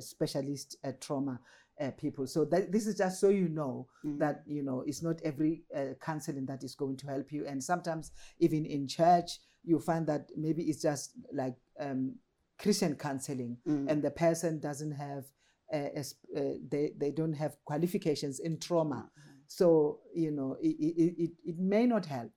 specialist 0.00 0.76
uh, 0.84 0.92
trauma 1.00 1.40
uh, 1.80 1.90
people. 1.92 2.26
So 2.26 2.44
that, 2.46 2.72
this 2.72 2.86
is 2.86 2.96
just 2.96 3.20
so 3.20 3.28
you 3.28 3.48
know 3.48 3.86
mm. 4.04 4.18
that 4.18 4.42
you 4.46 4.62
know 4.62 4.82
it's 4.86 5.02
not 5.02 5.20
every 5.22 5.62
uh, 5.74 5.94
counseling 6.00 6.46
that 6.46 6.64
is 6.64 6.74
going 6.74 6.96
to 6.98 7.06
help 7.06 7.32
you. 7.32 7.46
And 7.46 7.62
sometimes 7.62 8.10
even 8.40 8.66
in 8.66 8.88
church, 8.88 9.38
you 9.68 9.78
find 9.78 10.06
that 10.06 10.30
maybe 10.36 10.62
it's 10.64 10.82
just 10.82 11.12
like 11.32 11.54
um, 11.78 12.14
Christian 12.58 12.94
counseling, 12.94 13.58
mm. 13.66 13.88
and 13.88 14.02
the 14.02 14.10
person 14.10 14.58
doesn't 14.58 14.92
have 14.92 15.24
uh, 15.72 15.90
uh, 15.98 16.40
they 16.70 16.92
they 16.96 17.10
don't 17.10 17.34
have 17.34 17.56
qualifications 17.64 18.40
in 18.40 18.58
trauma. 18.58 19.10
Mm-hmm. 19.10 19.38
So 19.46 20.00
you 20.14 20.30
know 20.30 20.56
it, 20.60 20.76
it, 20.78 21.14
it, 21.18 21.30
it 21.44 21.58
may 21.58 21.86
not 21.86 22.06
help 22.06 22.32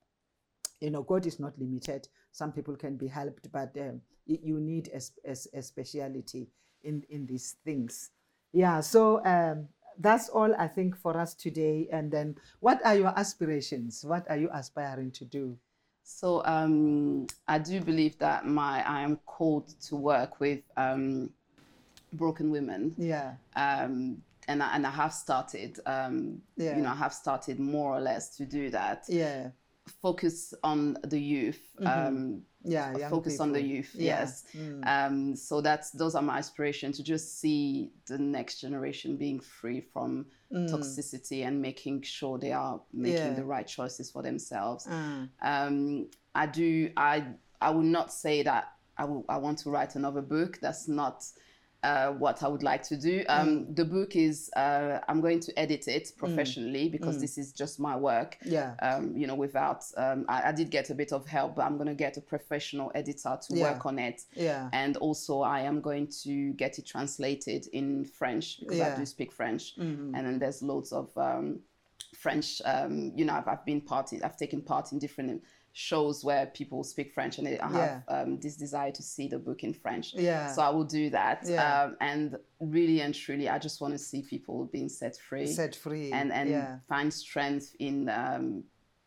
you 0.81 0.89
know, 0.89 1.03
God 1.03 1.25
is 1.25 1.39
not 1.39 1.57
limited. 1.57 2.07
Some 2.31 2.51
people 2.51 2.75
can 2.75 2.97
be 2.97 3.07
helped, 3.07 3.51
but 3.51 3.77
um, 3.79 4.01
you 4.25 4.59
need 4.59 4.89
a, 4.93 5.01
a, 5.29 5.35
a, 5.59 5.61
speciality 5.61 6.49
in, 6.83 7.03
in 7.09 7.25
these 7.27 7.55
things. 7.63 8.09
Yeah, 8.51 8.81
so 8.81 9.23
um, 9.23 9.67
that's 9.99 10.27
all 10.27 10.53
I 10.55 10.67
think 10.67 10.97
for 10.97 11.15
us 11.17 11.35
today. 11.35 11.87
And 11.91 12.11
then, 12.11 12.35
what 12.59 12.83
are 12.83 12.95
your 12.95 13.17
aspirations? 13.17 14.03
What 14.03 14.29
are 14.29 14.37
you 14.37 14.49
aspiring 14.51 15.11
to 15.11 15.25
do? 15.25 15.57
So 16.03 16.43
um, 16.45 17.27
I 17.47 17.59
do 17.59 17.81
believe 17.81 18.17
that 18.19 18.45
my 18.45 18.83
I 18.87 19.01
am 19.01 19.17
called 19.25 19.79
to 19.87 19.95
work 19.95 20.39
with 20.39 20.61
um, 20.77 21.29
broken 22.13 22.51
women. 22.51 22.95
Yeah. 22.97 23.33
Um, 23.55 24.21
and 24.47 24.63
I, 24.63 24.75
and 24.75 24.85
I 24.85 24.91
have 24.91 25.13
started. 25.13 25.79
Um, 25.85 26.41
yeah. 26.57 26.75
You 26.75 26.83
know, 26.83 26.89
I 26.89 26.95
have 26.95 27.13
started 27.13 27.59
more 27.59 27.95
or 27.95 28.01
less 28.01 28.35
to 28.37 28.45
do 28.45 28.69
that. 28.71 29.05
Yeah 29.07 29.49
focus 30.01 30.53
on 30.63 30.97
the 31.03 31.19
youth. 31.19 31.61
Mm-hmm. 31.79 32.07
Um, 32.07 32.41
yeah, 32.63 33.09
focus 33.09 33.33
people. 33.33 33.45
on 33.47 33.53
the 33.53 33.61
youth. 33.61 33.91
Yeah. 33.93 34.19
Yes. 34.19 34.43
Mm. 34.55 34.87
Um, 34.87 35.35
so 35.35 35.61
that's 35.61 35.91
those 35.91 36.15
are 36.15 36.21
my 36.21 36.37
aspirations 36.37 36.97
to 36.97 37.03
just 37.03 37.39
see 37.39 37.91
the 38.07 38.17
next 38.17 38.61
generation 38.61 39.17
being 39.17 39.39
free 39.39 39.81
from 39.81 40.25
mm. 40.53 40.69
toxicity 40.69 41.45
and 41.45 41.61
making 41.61 42.03
sure 42.03 42.37
they 42.37 42.51
are 42.51 42.81
making 42.93 43.17
yeah. 43.17 43.33
the 43.33 43.45
right 43.45 43.67
choices 43.67 44.11
for 44.11 44.21
themselves. 44.21 44.85
Mm. 44.87 45.29
Um, 45.41 46.07
I 46.35 46.45
do. 46.45 46.91
I 46.97 47.25
I 47.59 47.71
would 47.71 47.85
not 47.85 48.11
say 48.11 48.43
that 48.43 48.73
I, 48.97 49.03
I 49.29 49.37
want 49.37 49.59
to 49.59 49.69
write 49.69 49.95
another 49.95 50.21
book. 50.21 50.59
That's 50.61 50.87
not 50.87 51.25
uh, 51.83 52.11
what 52.11 52.43
I 52.43 52.47
would 52.47 52.63
like 52.63 52.83
to 52.83 52.97
do. 52.97 53.23
Um, 53.27 53.47
mm. 53.47 53.75
The 53.75 53.85
book 53.85 54.15
is, 54.15 54.49
uh, 54.55 54.99
I'm 55.07 55.21
going 55.21 55.39
to 55.41 55.59
edit 55.59 55.87
it 55.87 56.05
mm. 56.05 56.17
professionally 56.17 56.87
mm. 56.87 56.91
because 56.91 57.17
mm. 57.17 57.21
this 57.21 57.37
is 57.37 57.51
just 57.51 57.79
my 57.79 57.95
work. 57.95 58.37
Yeah. 58.45 58.75
Um, 58.81 59.15
you 59.15 59.27
know, 59.27 59.35
without, 59.35 59.83
um, 59.97 60.25
I, 60.29 60.49
I, 60.49 60.51
did 60.51 60.69
get 60.69 60.89
a 60.89 60.95
bit 60.95 61.11
of 61.11 61.25
help, 61.25 61.55
but 61.55 61.63
I'm 61.63 61.77
going 61.77 61.87
to 61.87 61.95
get 61.95 62.17
a 62.17 62.21
professional 62.21 62.91
editor 62.93 63.37
to 63.47 63.55
yeah. 63.55 63.71
work 63.71 63.85
on 63.85 63.97
it. 63.97 64.21
Yeah. 64.35 64.69
And 64.73 64.97
also, 64.97 65.41
I 65.41 65.61
am 65.61 65.81
going 65.81 66.07
to 66.23 66.53
get 66.53 66.77
it 66.77 66.85
translated 66.85 67.67
in 67.73 68.05
French 68.05 68.59
because 68.59 68.77
yeah. 68.77 68.93
I 68.93 68.97
do 68.97 69.05
speak 69.05 69.31
French. 69.31 69.75
Mm-hmm. 69.77 70.15
And 70.15 70.27
then 70.27 70.39
there's 70.39 70.61
loads 70.61 70.91
of 70.91 71.09
um, 71.17 71.61
French, 72.15 72.61
um, 72.65 73.11
you 73.15 73.25
know, 73.25 73.33
I've, 73.33 73.47
I've 73.47 73.65
been 73.65 73.81
part 73.81 74.13
in, 74.13 74.21
I've 74.23 74.37
taken 74.37 74.61
part 74.61 74.91
in 74.91 74.99
different 74.99 75.43
shows 75.73 76.23
where 76.23 76.47
people 76.47 76.83
speak 76.83 77.13
French 77.13 77.37
and 77.37 77.47
I 77.47 77.67
have 77.67 77.73
yeah. 77.73 78.01
um, 78.07 78.39
this 78.39 78.55
desire 78.55 78.91
to 78.91 79.01
see 79.01 79.27
the 79.27 79.39
book 79.39 79.63
in 79.63 79.73
French. 79.73 80.13
Yeah. 80.13 80.51
So 80.51 80.61
I 80.61 80.69
will 80.69 80.83
do 80.83 81.09
that. 81.11 81.43
Yeah. 81.45 81.83
Um, 81.83 81.97
and 82.01 82.37
really 82.59 83.01
and 83.01 83.15
truly, 83.15 83.47
I 83.47 83.57
just 83.57 83.79
want 83.81 83.93
to 83.93 83.97
see 83.97 84.21
people 84.21 84.65
being 84.65 84.89
set 84.89 85.17
free. 85.17 85.47
Set 85.47 85.75
free. 85.75 86.11
And, 86.11 86.31
and 86.31 86.49
yeah. 86.49 86.77
find 86.89 87.13
strength 87.13 87.75
in, 87.79 88.09
um, 88.09 88.63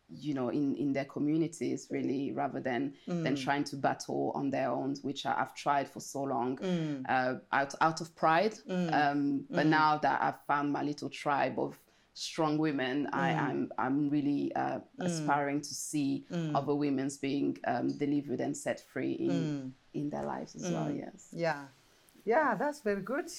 you 0.09 0.33
know, 0.33 0.49
in, 0.49 0.75
in 0.75 0.93
their 0.93 1.05
communities 1.05 1.87
really, 1.91 2.31
rather 2.31 2.59
than, 2.59 2.93
mm. 3.07 3.23
than 3.23 3.35
trying 3.35 3.63
to 3.65 3.75
battle 3.75 4.31
on 4.33 4.49
their 4.49 4.71
own, 4.71 4.95
which 5.03 5.25
I, 5.25 5.33
have 5.33 5.55
tried 5.55 5.87
for 5.87 5.99
so 5.99 6.23
long 6.23 6.57
mm. 6.57 7.03
uh, 7.07 7.35
out, 7.51 7.75
out 7.81 8.01
of 8.01 8.15
pride. 8.15 8.55
Mm. 8.69 8.93
Um, 8.93 9.45
but 9.49 9.65
mm. 9.65 9.69
now 9.69 9.97
that 9.99 10.21
I've 10.21 10.41
found 10.47 10.71
my 10.71 10.83
little 10.83 11.09
tribe 11.09 11.59
of 11.59 11.77
strong 12.15 12.57
women, 12.57 13.05
mm. 13.05 13.13
I, 13.13 13.29
am 13.31 13.69
I'm, 13.77 13.85
I'm 13.85 14.09
really 14.09 14.51
uh, 14.55 14.79
mm. 14.79 15.05
aspiring 15.05 15.61
to 15.61 15.73
see 15.73 16.25
mm. 16.31 16.55
other 16.55 16.73
women's 16.73 17.17
being 17.17 17.59
um, 17.67 17.95
delivered 17.97 18.39
and 18.39 18.55
set 18.57 18.79
free 18.91 19.11
in 19.11 19.29
mm. 19.29 19.71
in 19.93 20.09
their 20.09 20.23
lives 20.23 20.55
as 20.55 20.71
well. 20.71 20.89
Yes. 20.89 21.27
Yeah, 21.31 21.65
yeah, 22.23 22.55
that's 22.55 22.79
very 22.79 23.01
good. 23.01 23.29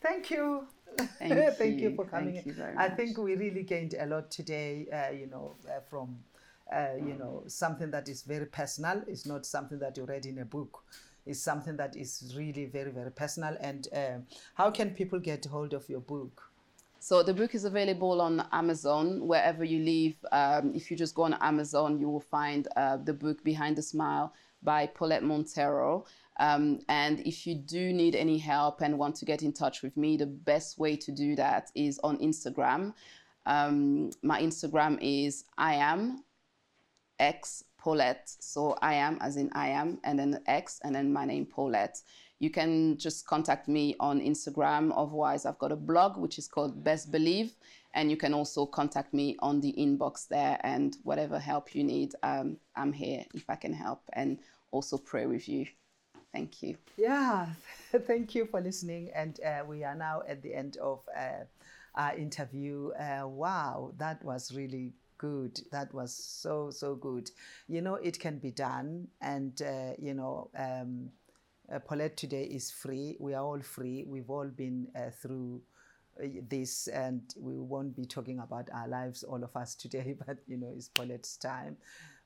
Thank 0.00 0.30
you. 0.30 0.66
Thank, 0.96 1.56
Thank 1.58 1.80
you. 1.80 1.90
you. 1.90 1.96
for 1.96 2.06
coming. 2.06 2.42
You 2.44 2.54
I 2.78 2.88
much. 2.88 2.96
think 2.96 3.18
we 3.18 3.34
really 3.34 3.64
gained 3.64 3.94
a 3.98 4.06
lot 4.06 4.30
today. 4.30 4.86
Uh, 4.92 5.12
you 5.12 5.26
know, 5.26 5.56
uh, 5.68 5.80
from 5.90 6.16
uh, 6.72 6.94
you 6.96 7.14
know 7.14 7.42
something 7.48 7.90
that 7.90 8.08
is 8.08 8.22
very 8.22 8.46
personal. 8.46 9.02
It's 9.08 9.26
not 9.26 9.44
something 9.44 9.80
that 9.80 9.96
you 9.96 10.04
read 10.04 10.24
in 10.24 10.38
a 10.38 10.44
book. 10.44 10.84
It's 11.26 11.40
something 11.40 11.76
that 11.76 11.96
is 11.96 12.32
really 12.36 12.66
very 12.66 12.92
very 12.92 13.10
personal. 13.10 13.56
And 13.60 13.88
uh, 13.92 14.18
how 14.54 14.70
can 14.70 14.90
people 14.90 15.18
get 15.18 15.44
hold 15.46 15.74
of 15.74 15.88
your 15.88 16.00
book? 16.00 16.49
So 17.02 17.22
the 17.22 17.32
book 17.32 17.54
is 17.54 17.64
available 17.64 18.20
on 18.20 18.46
Amazon 18.52 19.26
wherever 19.26 19.64
you 19.64 19.82
live. 19.82 20.16
Um, 20.32 20.74
if 20.74 20.90
you 20.90 20.98
just 20.98 21.14
go 21.14 21.22
on 21.22 21.34
Amazon, 21.40 21.98
you 21.98 22.10
will 22.10 22.20
find 22.20 22.68
uh, 22.76 22.98
the 22.98 23.14
book 23.14 23.42
Behind 23.42 23.74
the 23.74 23.82
Smile 23.82 24.34
by 24.62 24.86
Paulette 24.86 25.22
Montero. 25.22 26.04
Um, 26.38 26.80
and 26.90 27.20
if 27.20 27.46
you 27.46 27.54
do 27.54 27.94
need 27.94 28.14
any 28.14 28.36
help 28.36 28.82
and 28.82 28.98
want 28.98 29.16
to 29.16 29.24
get 29.24 29.42
in 29.42 29.54
touch 29.54 29.80
with 29.80 29.96
me, 29.96 30.18
the 30.18 30.26
best 30.26 30.78
way 30.78 30.94
to 30.96 31.10
do 31.10 31.34
that 31.36 31.70
is 31.74 31.98
on 32.04 32.18
Instagram. 32.18 32.92
Um, 33.46 34.10
my 34.22 34.42
Instagram 34.42 34.98
is 35.00 35.44
I 35.56 35.76
am 35.76 36.22
X 37.18 37.64
Paulette. 37.78 38.30
So 38.40 38.76
I 38.82 38.94
am 38.94 39.16
as 39.22 39.38
in 39.38 39.50
I 39.54 39.68
am, 39.68 40.00
and 40.04 40.18
then 40.18 40.38
X, 40.46 40.80
and 40.84 40.94
then 40.94 41.10
my 41.10 41.24
name 41.24 41.46
Paulette 41.46 42.02
you 42.40 42.50
can 42.50 42.96
just 42.96 43.26
contact 43.26 43.68
me 43.68 43.94
on 44.00 44.18
Instagram. 44.20 44.92
Otherwise, 44.96 45.44
I've 45.44 45.58
got 45.58 45.72
a 45.72 45.76
blog 45.76 46.16
which 46.16 46.38
is 46.38 46.48
called 46.48 46.82
Best 46.82 47.12
Believe, 47.12 47.52
and 47.94 48.10
you 48.10 48.16
can 48.16 48.32
also 48.32 48.64
contact 48.66 49.12
me 49.12 49.36
on 49.40 49.60
the 49.60 49.74
inbox 49.78 50.26
there. 50.26 50.58
And 50.64 50.96
whatever 51.04 51.38
help 51.38 51.74
you 51.74 51.84
need, 51.84 52.14
um, 52.22 52.56
I'm 52.74 52.92
here 52.92 53.24
if 53.34 53.48
I 53.48 53.56
can 53.56 53.74
help, 53.74 54.02
and 54.14 54.38
also 54.72 54.96
pray 54.96 55.26
with 55.26 55.48
you. 55.48 55.66
Thank 56.32 56.62
you. 56.62 56.76
Yeah, 56.96 57.46
thank 58.06 58.34
you 58.34 58.46
for 58.46 58.60
listening. 58.60 59.10
And 59.14 59.38
uh, 59.44 59.64
we 59.66 59.84
are 59.84 59.94
now 59.94 60.22
at 60.26 60.42
the 60.42 60.54
end 60.54 60.78
of 60.78 61.00
uh, 61.14 61.44
our 61.94 62.16
interview. 62.16 62.90
Uh, 62.92 63.28
wow, 63.28 63.92
that 63.98 64.24
was 64.24 64.54
really 64.54 64.94
good. 65.18 65.60
That 65.70 65.92
was 65.92 66.14
so, 66.14 66.70
so 66.70 66.94
good. 66.94 67.30
You 67.68 67.82
know, 67.82 67.96
it 67.96 68.18
can 68.18 68.38
be 68.38 68.50
done. 68.50 69.08
And, 69.20 69.60
uh, 69.60 69.92
you 69.98 70.14
know, 70.14 70.50
um, 70.56 71.10
Paulette 71.78 72.16
today 72.16 72.44
is 72.44 72.70
free. 72.70 73.16
We 73.20 73.34
are 73.34 73.44
all 73.44 73.60
free. 73.60 74.04
We've 74.06 74.28
all 74.30 74.48
been 74.48 74.88
uh, 74.96 75.10
through 75.10 75.62
uh, 76.22 76.26
this, 76.48 76.88
and 76.88 77.22
we 77.38 77.58
won't 77.58 77.94
be 77.94 78.04
talking 78.04 78.40
about 78.40 78.68
our 78.74 78.88
lives, 78.88 79.22
all 79.22 79.44
of 79.44 79.54
us 79.56 79.74
today, 79.74 80.16
but 80.26 80.38
you 80.48 80.56
know, 80.56 80.72
it's 80.74 80.88
Paulette's 80.88 81.36
time 81.36 81.76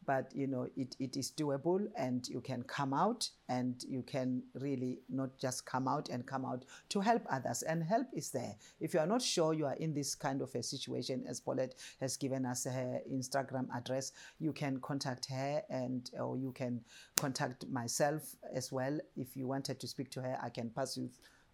but 0.07 0.31
you 0.35 0.47
know 0.47 0.67
it, 0.77 0.97
it 0.99 1.17
is 1.17 1.31
doable 1.31 1.87
and 1.97 2.29
you 2.29 2.41
can 2.41 2.63
come 2.63 2.93
out 2.93 3.29
and 3.49 3.85
you 3.89 4.03
can 4.03 4.43
really 4.55 5.01
not 5.09 5.37
just 5.39 5.67
come 5.67 5.87
out 5.87 6.09
and 6.09 6.27
come 6.27 6.45
out 6.45 6.65
to 6.89 7.01
help 7.01 7.23
others. 7.31 7.63
And 7.63 7.83
help 7.83 8.07
is 8.15 8.31
there. 8.31 8.55
If 8.81 8.95
you 8.95 9.01
are 9.01 9.07
not 9.07 9.23
sure 9.23 9.53
you 9.53 9.67
are 9.67 9.75
in 9.75 9.95
this 9.95 10.15
kind 10.15 10.41
of 10.43 10.55
a 10.55 10.63
situation 10.63 11.25
as 11.29 11.41
paulette 11.41 11.75
has 12.01 12.17
given 12.17 12.47
us 12.47 12.65
her 12.65 13.01
instagram 13.13 13.67
address 13.75 14.13
you 14.39 14.53
can 14.53 14.81
contact 14.81 15.31
her 15.31 15.63
and 15.69 16.11
or 16.19 16.37
you 16.37 16.53
can 16.53 16.81
contact 17.17 17.67
myself 17.69 18.35
as 18.55 18.73
well. 18.73 18.99
If 19.17 19.37
you 19.37 19.47
wanted 19.47 19.81
to 19.81 19.89
speak 19.89 20.11
to 20.13 20.23
her 20.23 20.39
i 20.43 20.49
can 20.49 20.71
pass 20.71 20.97
you 20.97 21.11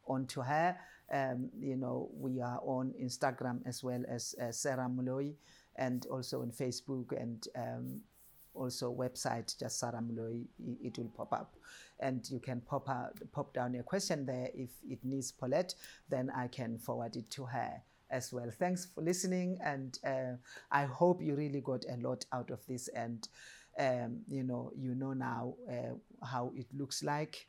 on 0.07 0.27
to 0.27 0.41
her. 0.41 0.77
Um, 1.13 1.51
you 1.59 1.77
know 1.77 2.09
we 2.17 2.41
are 2.41 2.61
on 2.63 2.95
instagram 3.03 3.61
as 3.67 3.83
well 3.83 4.05
as 4.09 4.33
uh, 4.41 4.53
sarah 4.53 4.89
Moloi 4.89 5.35
and 5.75 6.07
also 6.07 6.43
on 6.43 6.53
facebook 6.53 7.21
and 7.21 7.49
um, 7.57 8.01
also 8.55 8.93
website, 8.93 9.59
just 9.59 9.79
Sarah 9.79 10.03
Moloi, 10.03 10.45
it 10.83 10.99
will 10.99 11.11
pop 11.17 11.33
up. 11.33 11.55
And 12.01 12.29
you 12.31 12.39
can 12.39 12.61
pop, 12.63 12.89
out, 12.89 13.19
pop 13.33 13.53
down 13.53 13.75
a 13.75 13.83
question 13.83 14.25
there. 14.25 14.49
If 14.55 14.71
it 14.89 14.99
needs 15.05 15.33
Paulette, 15.33 15.75
then 16.09 16.31
I 16.35 16.49
can 16.49 16.79
forward 16.79 17.17
it 17.17 17.31
to 17.33 17.45
her 17.45 17.83
as 18.11 18.33
well. 18.33 18.51
Thanks 18.51 18.87
for 18.87 19.03
listening. 19.03 19.59
And 19.63 19.99
uh, 20.05 20.37
I 20.71 20.85
hope 20.85 21.23
you 21.23 21.35
really 21.35 21.61
got 21.61 21.85
a 21.89 21.97
lot 21.97 22.25
out 22.33 22.51
of 22.51 22.65
this. 22.67 22.89
And, 22.89 23.29
um, 23.79 24.21
you 24.29 24.43
know, 24.43 24.73
you 24.77 24.95
know 24.95 25.13
now 25.13 25.55
uh, 25.69 25.95
how 26.27 26.53
it 26.57 26.67
looks 26.75 27.03
like 27.03 27.47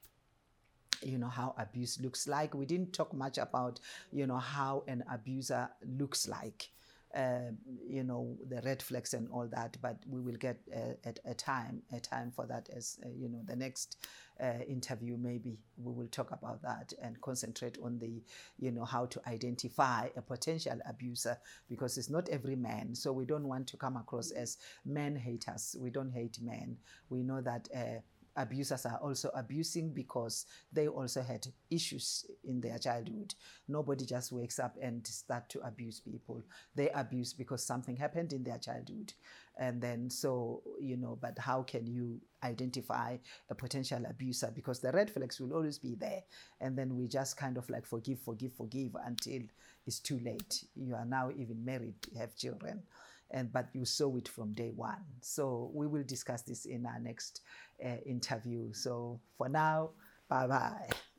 you 1.04 1.18
know 1.18 1.28
how 1.28 1.56
abuse 1.58 2.00
looks 2.00 2.28
like 2.28 2.54
we 2.54 2.66
didn't 2.66 2.94
talk 2.94 3.12
much 3.12 3.40
about 3.40 3.80
you 4.12 4.28
know 4.28 4.38
how 4.38 4.84
an 4.88 5.04
abuser 5.12 5.68
looks 5.98 6.28
like 6.28 6.70
uh, 7.16 7.52
you 7.88 8.04
know 8.04 8.38
the 8.50 8.62
red 8.62 8.82
flags 8.82 9.14
and 9.14 9.28
all 9.32 9.48
that 9.48 9.78
but 9.82 9.98
we 10.08 10.20
will 10.20 10.38
get 10.38 10.58
uh, 10.76 10.94
at 11.06 11.20
a 11.26 11.34
time 11.34 11.82
a 11.94 12.00
time 12.00 12.32
for 12.36 12.46
that 12.46 12.70
as 12.76 12.98
uh, 13.06 13.10
you 13.18 13.30
know 13.30 13.42
the 13.46 13.56
next 13.56 13.98
uh, 14.42 14.64
interview 14.68 15.18
maybe 15.18 15.60
we 15.78 15.94
will 15.94 16.08
talk 16.08 16.32
about 16.32 16.62
that 16.62 16.94
and 17.02 17.20
concentrate 17.22 17.78
on 17.84 18.00
the 18.00 18.22
you 18.60 18.72
know 18.72 18.86
how 18.86 19.06
to 19.06 19.22
identify 19.28 20.08
a 20.16 20.22
potential 20.22 20.80
abuser 20.88 21.38
because 21.70 21.98
it's 21.98 22.10
not 22.10 22.30
every 22.30 22.56
man. 22.56 22.96
So 22.96 23.12
we 23.12 23.26
don't 23.26 23.48
want 23.48 23.68
to 23.68 23.78
come 23.78 23.98
across 23.98 24.32
as 24.32 24.58
men 24.86 25.16
haters. 25.16 25.76
We 25.80 25.90
don't 25.90 26.12
hate 26.12 26.40
men. 26.42 26.78
We 27.10 27.24
know 27.24 27.42
that 27.42 27.68
uh, 27.76 28.00
abusers 28.36 28.86
are 28.86 28.98
also 28.98 29.30
abusing 29.36 29.92
because 29.92 30.46
they 30.72 30.88
also 30.88 31.22
had 31.22 31.48
issues 31.70 32.26
in 32.44 32.62
their 32.62 32.78
childhood. 32.78 33.34
Nobody 33.68 34.06
just 34.06 34.32
wakes 34.32 34.60
up 34.60 34.78
and 34.82 35.06
start 35.06 35.50
to 35.50 35.60
abuse 35.62 36.00
people. 36.00 36.42
They 36.76 36.90
abuse 36.90 37.34
because 37.34 37.64
something 37.64 37.96
happened 37.96 38.34
in 38.34 38.44
their 38.44 38.58
childhood. 38.58 39.14
And 39.58 39.82
then 39.82 40.10
so, 40.10 40.64
you 40.80 40.98
know, 40.98 41.18
but 41.22 41.38
how 41.38 41.64
can 41.64 41.86
you 41.86 42.22
identify 42.44 43.18
a 43.50 43.56
potential 43.56 44.04
abuser? 44.10 44.52
Because 44.54 44.80
the 44.80 44.92
red 44.92 45.12
flags 45.12 45.40
will 45.40 45.54
always 45.54 45.78
be 45.78 45.96
there. 45.96 46.24
And 46.60 46.78
then 46.78 46.98
we 46.98 47.08
just 47.08 47.38
kind 47.38 47.58
of 47.58 47.70
like 47.70 47.86
forgive, 47.86 48.20
forgive, 48.20 48.54
forgive 48.54 48.96
until 49.06 49.42
it's 49.86 50.00
too 50.00 50.20
late. 50.24 50.64
You 50.76 50.96
are 50.96 51.06
now 51.06 51.32
even 51.36 51.64
married, 51.66 51.96
have 52.18 52.36
children 52.36 52.84
and 53.32 53.52
but 53.52 53.68
you 53.74 53.86
saw 53.86 54.16
it 54.16 54.28
from 54.28 54.54
day 54.54 54.72
one. 54.76 55.04
So 55.22 55.72
we 55.74 55.88
will 55.88 56.04
discuss 56.04 56.42
this 56.42 56.66
in 56.66 56.86
our 56.86 57.00
next 57.00 57.42
uh, 57.84 57.98
interview. 58.06 58.74
So 58.74 59.20
for 59.38 59.50
now, 59.50 59.92
bye 60.30 60.48
bye. 60.48 61.11